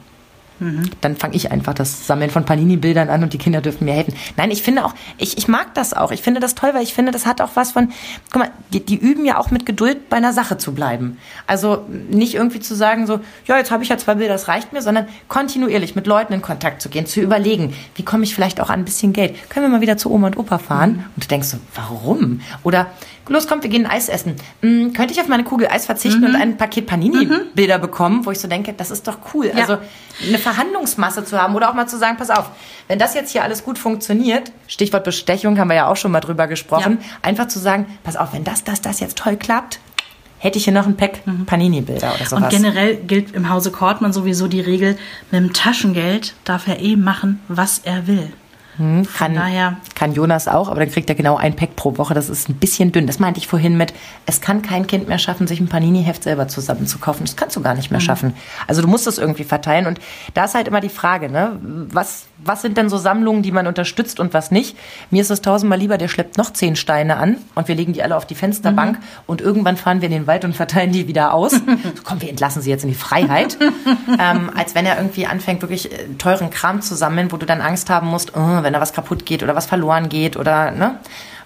Dann 1.01 1.15
fange 1.15 1.35
ich 1.35 1.51
einfach 1.51 1.73
das 1.73 2.07
Sammeln 2.07 2.29
von 2.29 2.45
Panini-Bildern 2.45 3.09
an 3.09 3.23
und 3.23 3.33
die 3.33 3.37
Kinder 3.37 3.61
dürfen 3.61 3.85
mir 3.85 3.93
helfen. 3.93 4.13
Nein, 4.35 4.51
ich 4.51 4.63
finde 4.63 4.85
auch, 4.85 4.93
ich, 5.17 5.37
ich 5.37 5.47
mag 5.47 5.73
das 5.73 5.93
auch. 5.93 6.11
Ich 6.11 6.21
finde 6.21 6.39
das 6.39 6.55
toll, 6.55 6.71
weil 6.73 6.83
ich 6.83 6.93
finde, 6.93 7.11
das 7.11 7.25
hat 7.25 7.41
auch 7.41 7.51
was 7.55 7.71
von, 7.71 7.89
guck 8.31 8.41
mal, 8.41 8.51
die, 8.73 8.83
die 8.83 8.95
üben 8.95 9.25
ja 9.25 9.37
auch 9.37 9.51
mit 9.51 9.65
Geduld 9.65 10.09
bei 10.09 10.17
einer 10.17 10.33
Sache 10.33 10.57
zu 10.57 10.73
bleiben. 10.73 11.17
Also 11.45 11.85
nicht 12.09 12.35
irgendwie 12.35 12.59
zu 12.59 12.75
sagen 12.75 13.07
so, 13.07 13.19
ja, 13.45 13.57
jetzt 13.57 13.71
habe 13.71 13.83
ich 13.83 13.89
ja 13.89 13.97
zwei 13.97 14.15
Bilder, 14.15 14.33
das 14.33 14.47
reicht 14.47 14.73
mir, 14.73 14.81
sondern 14.81 15.07
kontinuierlich 15.27 15.95
mit 15.95 16.07
Leuten 16.07 16.33
in 16.33 16.41
Kontakt 16.41 16.81
zu 16.81 16.89
gehen, 16.89 17.05
zu 17.05 17.21
überlegen, 17.21 17.73
wie 17.95 18.03
komme 18.03 18.23
ich 18.23 18.33
vielleicht 18.33 18.59
auch 18.61 18.69
an 18.69 18.81
ein 18.81 18.85
bisschen 18.85 19.13
Geld. 19.13 19.49
Können 19.49 19.65
wir 19.65 19.69
mal 19.69 19.81
wieder 19.81 19.97
zu 19.97 20.11
Oma 20.11 20.27
und 20.27 20.37
Opa 20.37 20.57
fahren? 20.57 21.05
Und 21.15 21.23
du 21.23 21.27
denkst 21.27 21.47
so, 21.47 21.57
warum? 21.75 22.41
Oder, 22.63 22.87
los, 23.27 23.47
kommt, 23.47 23.63
wir 23.63 23.69
gehen 23.69 23.85
Eis 23.85 24.09
essen. 24.09 24.35
Hm, 24.61 24.93
könnte 24.93 25.13
ich 25.13 25.19
auf 25.19 25.27
meine 25.27 25.43
Kugel 25.43 25.67
Eis 25.67 25.85
verzichten 25.85 26.23
und 26.23 26.35
ein 26.35 26.57
Paket 26.57 26.87
Panini-Bilder 26.87 27.79
bekommen, 27.79 28.25
wo 28.25 28.31
ich 28.31 28.39
so 28.39 28.47
denke, 28.47 28.73
das 28.73 28.91
ist 28.91 29.07
doch 29.07 29.19
cool. 29.33 29.47
Ja. 29.47 29.61
Also 29.61 29.77
eine 30.27 30.37
Verhandlungsmasse 30.47 31.25
zu 31.25 31.37
haben 31.41 31.55
oder 31.55 31.69
auch 31.69 31.73
mal 31.73 31.87
zu 31.87 31.97
sagen, 31.97 32.15
pass 32.15 32.29
auf, 32.29 32.51
wenn 32.87 32.99
das 32.99 33.13
jetzt 33.15 33.31
hier 33.31 33.43
alles 33.43 33.65
gut 33.65 33.77
funktioniert, 33.77 34.53
Stichwort 34.67 35.03
Bestechung 35.03 35.59
haben 35.59 35.67
wir 35.67 35.75
ja 35.75 35.87
auch 35.87 35.97
schon 35.97 36.11
mal 36.11 36.21
drüber 36.21 36.47
gesprochen, 36.47 36.99
einfach 37.21 37.49
zu 37.49 37.59
sagen, 37.59 37.85
pass 38.03 38.15
auf, 38.15 38.31
wenn 38.31 38.45
das, 38.45 38.63
das, 38.63 38.81
das 38.81 39.01
jetzt 39.01 39.17
toll 39.17 39.35
klappt, 39.35 39.79
hätte 40.37 40.57
ich 40.57 40.63
hier 40.63 40.71
noch 40.71 40.85
ein 40.85 40.95
Pack 40.95 41.19
Panini-Bilder 41.45 42.13
oder 42.15 42.25
sowas. 42.25 42.43
Und 42.43 42.49
generell 42.49 42.95
gilt 42.95 43.35
im 43.35 43.49
Hause 43.49 43.71
Kortmann 43.71 44.13
sowieso 44.13 44.47
die 44.47 44.61
Regel, 44.61 44.97
mit 45.31 45.41
dem 45.41 45.51
Taschengeld 45.51 46.33
darf 46.45 46.67
er 46.67 46.79
eh 46.79 46.95
machen, 46.95 47.41
was 47.49 47.79
er 47.79 48.07
will. 48.07 48.31
Kann, 48.77 49.35
daher- 49.35 49.77
kann 49.95 50.13
Jonas 50.13 50.47
auch, 50.47 50.69
aber 50.69 50.79
dann 50.81 50.91
kriegt 50.91 51.09
er 51.09 51.15
genau 51.15 51.37
ein 51.37 51.55
Pack 51.55 51.75
pro 51.75 51.97
Woche. 51.97 52.13
Das 52.13 52.29
ist 52.29 52.49
ein 52.49 52.55
bisschen 52.55 52.91
dünn. 52.91 53.07
Das 53.07 53.19
meinte 53.19 53.39
ich 53.39 53.47
vorhin 53.47 53.77
mit, 53.77 53.93
es 54.25 54.41
kann 54.41 54.61
kein 54.61 54.87
Kind 54.87 55.07
mehr 55.07 55.19
schaffen, 55.19 55.47
sich 55.47 55.59
ein 55.59 55.67
Panini-Heft 55.67 56.23
selber 56.23 56.47
zusammenzukaufen. 56.47 57.25
Das 57.25 57.35
kannst 57.35 57.55
du 57.55 57.61
gar 57.61 57.75
nicht 57.75 57.91
mehr 57.91 57.99
schaffen. 57.99 58.33
Also 58.67 58.81
du 58.81 58.87
musst 58.87 59.07
das 59.07 59.17
irgendwie 59.17 59.43
verteilen. 59.43 59.87
Und 59.87 59.99
da 60.33 60.45
ist 60.45 60.55
halt 60.55 60.67
immer 60.67 60.81
die 60.81 60.89
Frage, 60.89 61.29
ne? 61.29 61.59
was, 61.91 62.25
was 62.43 62.61
sind 62.61 62.77
denn 62.77 62.89
so 62.89 62.97
Sammlungen, 62.97 63.41
die 63.41 63.51
man 63.51 63.67
unterstützt 63.67 64.19
und 64.19 64.33
was 64.33 64.51
nicht? 64.51 64.77
Mir 65.09 65.21
ist 65.21 65.31
es 65.31 65.41
tausendmal 65.41 65.79
lieber, 65.79 65.97
der 65.97 66.07
schleppt 66.07 66.37
noch 66.37 66.53
zehn 66.53 66.75
Steine 66.75 67.17
an 67.17 67.37
und 67.55 67.67
wir 67.67 67.75
legen 67.75 67.93
die 67.93 68.03
alle 68.03 68.15
auf 68.15 68.25
die 68.25 68.35
Fensterbank 68.35 68.99
und 69.25 69.41
irgendwann 69.41 69.77
fahren 69.77 70.01
wir 70.01 70.07
in 70.07 70.13
den 70.13 70.27
Wald 70.27 70.45
und 70.45 70.55
verteilen 70.55 70.91
die 70.91 71.07
wieder 71.07 71.33
aus. 71.33 71.51
so, 71.51 71.59
komm, 72.03 72.21
wir 72.21 72.29
entlassen 72.29 72.61
sie 72.61 72.69
jetzt 72.69 72.83
in 72.83 72.89
die 72.89 72.95
Freiheit. 72.95 73.57
ähm, 74.19 74.51
als 74.55 74.75
wenn 74.75 74.85
er 74.85 74.97
irgendwie 74.97 75.25
anfängt, 75.25 75.61
wirklich 75.61 75.91
äh, 75.91 75.97
teuren 76.17 76.49
Kram 76.49 76.81
zu 76.81 76.95
sammeln, 76.95 77.31
wo 77.31 77.37
du 77.37 77.45
dann 77.45 77.61
Angst 77.61 77.89
haben 77.89 78.07
musst, 78.07 78.35
oh, 78.35 78.63
wenn 78.67 78.73
da 78.73 78.81
was 78.81 78.93
kaputt 78.93 79.25
geht 79.25 79.41
oder 79.43 79.55
was 79.55 79.65
verloren 79.65 80.09
geht 80.09 80.35
oder, 80.35 80.71
ne? 80.71 80.99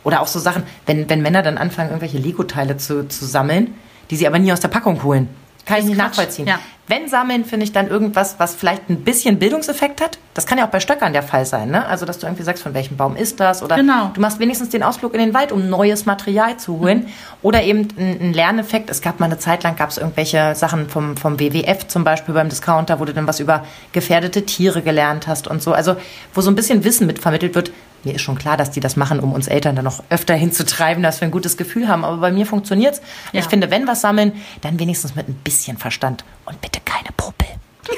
Oder 0.03 0.21
auch 0.21 0.27
so 0.27 0.39
Sachen, 0.39 0.63
wenn, 0.87 1.07
wenn 1.07 1.21
Männer 1.21 1.43
dann 1.43 1.59
anfangen, 1.59 1.89
irgendwelche 1.89 2.17
Lego-Teile 2.17 2.77
zu, 2.77 3.07
zu 3.07 3.25
sammeln, 3.25 3.75
die 4.09 4.15
sie 4.15 4.25
aber 4.25 4.39
nie 4.39 4.51
aus 4.51 4.59
der 4.59 4.69
Packung 4.69 5.03
holen. 5.03 5.29
Kann 5.67 5.77
ich 5.77 5.85
nicht 5.85 5.97
Quatsch. 5.97 6.07
nachvollziehen. 6.17 6.47
Ja. 6.47 6.59
Wenn 6.91 7.07
Sammeln, 7.07 7.45
finde 7.45 7.63
ich 7.63 7.71
dann 7.71 7.87
irgendwas, 7.87 8.35
was 8.37 8.53
vielleicht 8.53 8.89
ein 8.89 9.05
bisschen 9.05 9.39
Bildungseffekt 9.39 10.01
hat. 10.01 10.19
Das 10.33 10.45
kann 10.45 10.57
ja 10.57 10.65
auch 10.65 10.71
bei 10.71 10.81
Stöckern 10.81 11.13
der 11.13 11.23
Fall 11.23 11.45
sein, 11.45 11.69
ne? 11.71 11.85
Also, 11.85 12.05
dass 12.05 12.19
du 12.19 12.27
irgendwie 12.27 12.43
sagst, 12.43 12.61
von 12.61 12.73
welchem 12.73 12.97
Baum 12.97 13.15
ist 13.15 13.39
das? 13.39 13.63
Oder 13.63 13.77
Genau. 13.77 14.11
du 14.13 14.19
machst 14.19 14.39
wenigstens 14.39 14.71
den 14.71 14.83
Ausflug 14.83 15.13
in 15.13 15.21
den 15.21 15.33
Wald, 15.33 15.53
um 15.53 15.69
neues 15.69 16.05
Material 16.05 16.57
zu 16.57 16.79
holen. 16.79 17.07
Oder 17.41 17.63
eben 17.63 17.87
ein, 17.97 18.17
ein 18.19 18.33
Lerneffekt. 18.33 18.89
Es 18.89 19.01
gab 19.01 19.21
mal 19.21 19.27
eine 19.27 19.39
Zeit 19.39 19.63
lang, 19.63 19.77
gab 19.77 19.89
es 19.89 19.99
irgendwelche 19.99 20.53
Sachen 20.53 20.89
vom, 20.89 21.15
vom 21.15 21.39
WWF 21.39 21.87
zum 21.87 22.03
Beispiel 22.03 22.33
beim 22.33 22.49
Discounter, 22.49 22.99
wo 22.99 23.05
du 23.05 23.13
dann 23.13 23.25
was 23.25 23.39
über 23.39 23.63
gefährdete 23.93 24.45
Tiere 24.45 24.81
gelernt 24.81 25.27
hast 25.27 25.47
und 25.47 25.61
so. 25.63 25.71
Also, 25.71 25.95
wo 26.33 26.41
so 26.41 26.51
ein 26.51 26.55
bisschen 26.55 26.83
Wissen 26.83 27.07
mit 27.07 27.19
vermittelt 27.19 27.55
wird. 27.55 27.71
Mir 28.03 28.15
ist 28.15 28.21
schon 28.21 28.37
klar, 28.37 28.57
dass 28.57 28.71
die 28.71 28.79
das 28.79 28.95
machen, 28.95 29.19
um 29.19 29.33
uns 29.33 29.47
Eltern 29.47 29.75
dann 29.75 29.85
noch 29.85 30.03
öfter 30.09 30.33
hinzutreiben, 30.33 31.03
dass 31.03 31.21
wir 31.21 31.27
ein 31.27 31.31
gutes 31.31 31.57
Gefühl 31.57 31.87
haben. 31.87 32.03
Aber 32.03 32.17
bei 32.17 32.31
mir 32.31 32.45
funktioniert's. 32.45 33.01
Ja. 33.31 33.41
Ich 33.41 33.47
finde, 33.47 33.69
wenn 33.69 33.87
was 33.87 34.01
sammeln, 34.01 34.41
dann 34.61 34.79
wenigstens 34.79 35.15
mit 35.15 35.27
ein 35.27 35.35
bisschen 35.35 35.77
Verstand. 35.77 36.23
Und 36.45 36.59
bitte 36.61 36.79
keine 36.83 37.09
Puppel. 37.15 37.47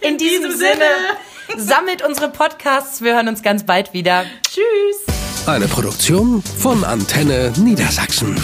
In 0.00 0.18
diesem 0.18 0.52
Sinne, 0.52 0.84
sammelt 1.56 2.02
unsere 2.02 2.28
Podcasts. 2.28 3.02
Wir 3.02 3.14
hören 3.14 3.28
uns 3.28 3.42
ganz 3.42 3.64
bald 3.64 3.92
wieder. 3.92 4.24
Tschüss! 4.42 5.46
Eine 5.46 5.66
Produktion 5.66 6.42
von 6.42 6.84
Antenne 6.84 7.52
Niedersachsen. 7.56 8.36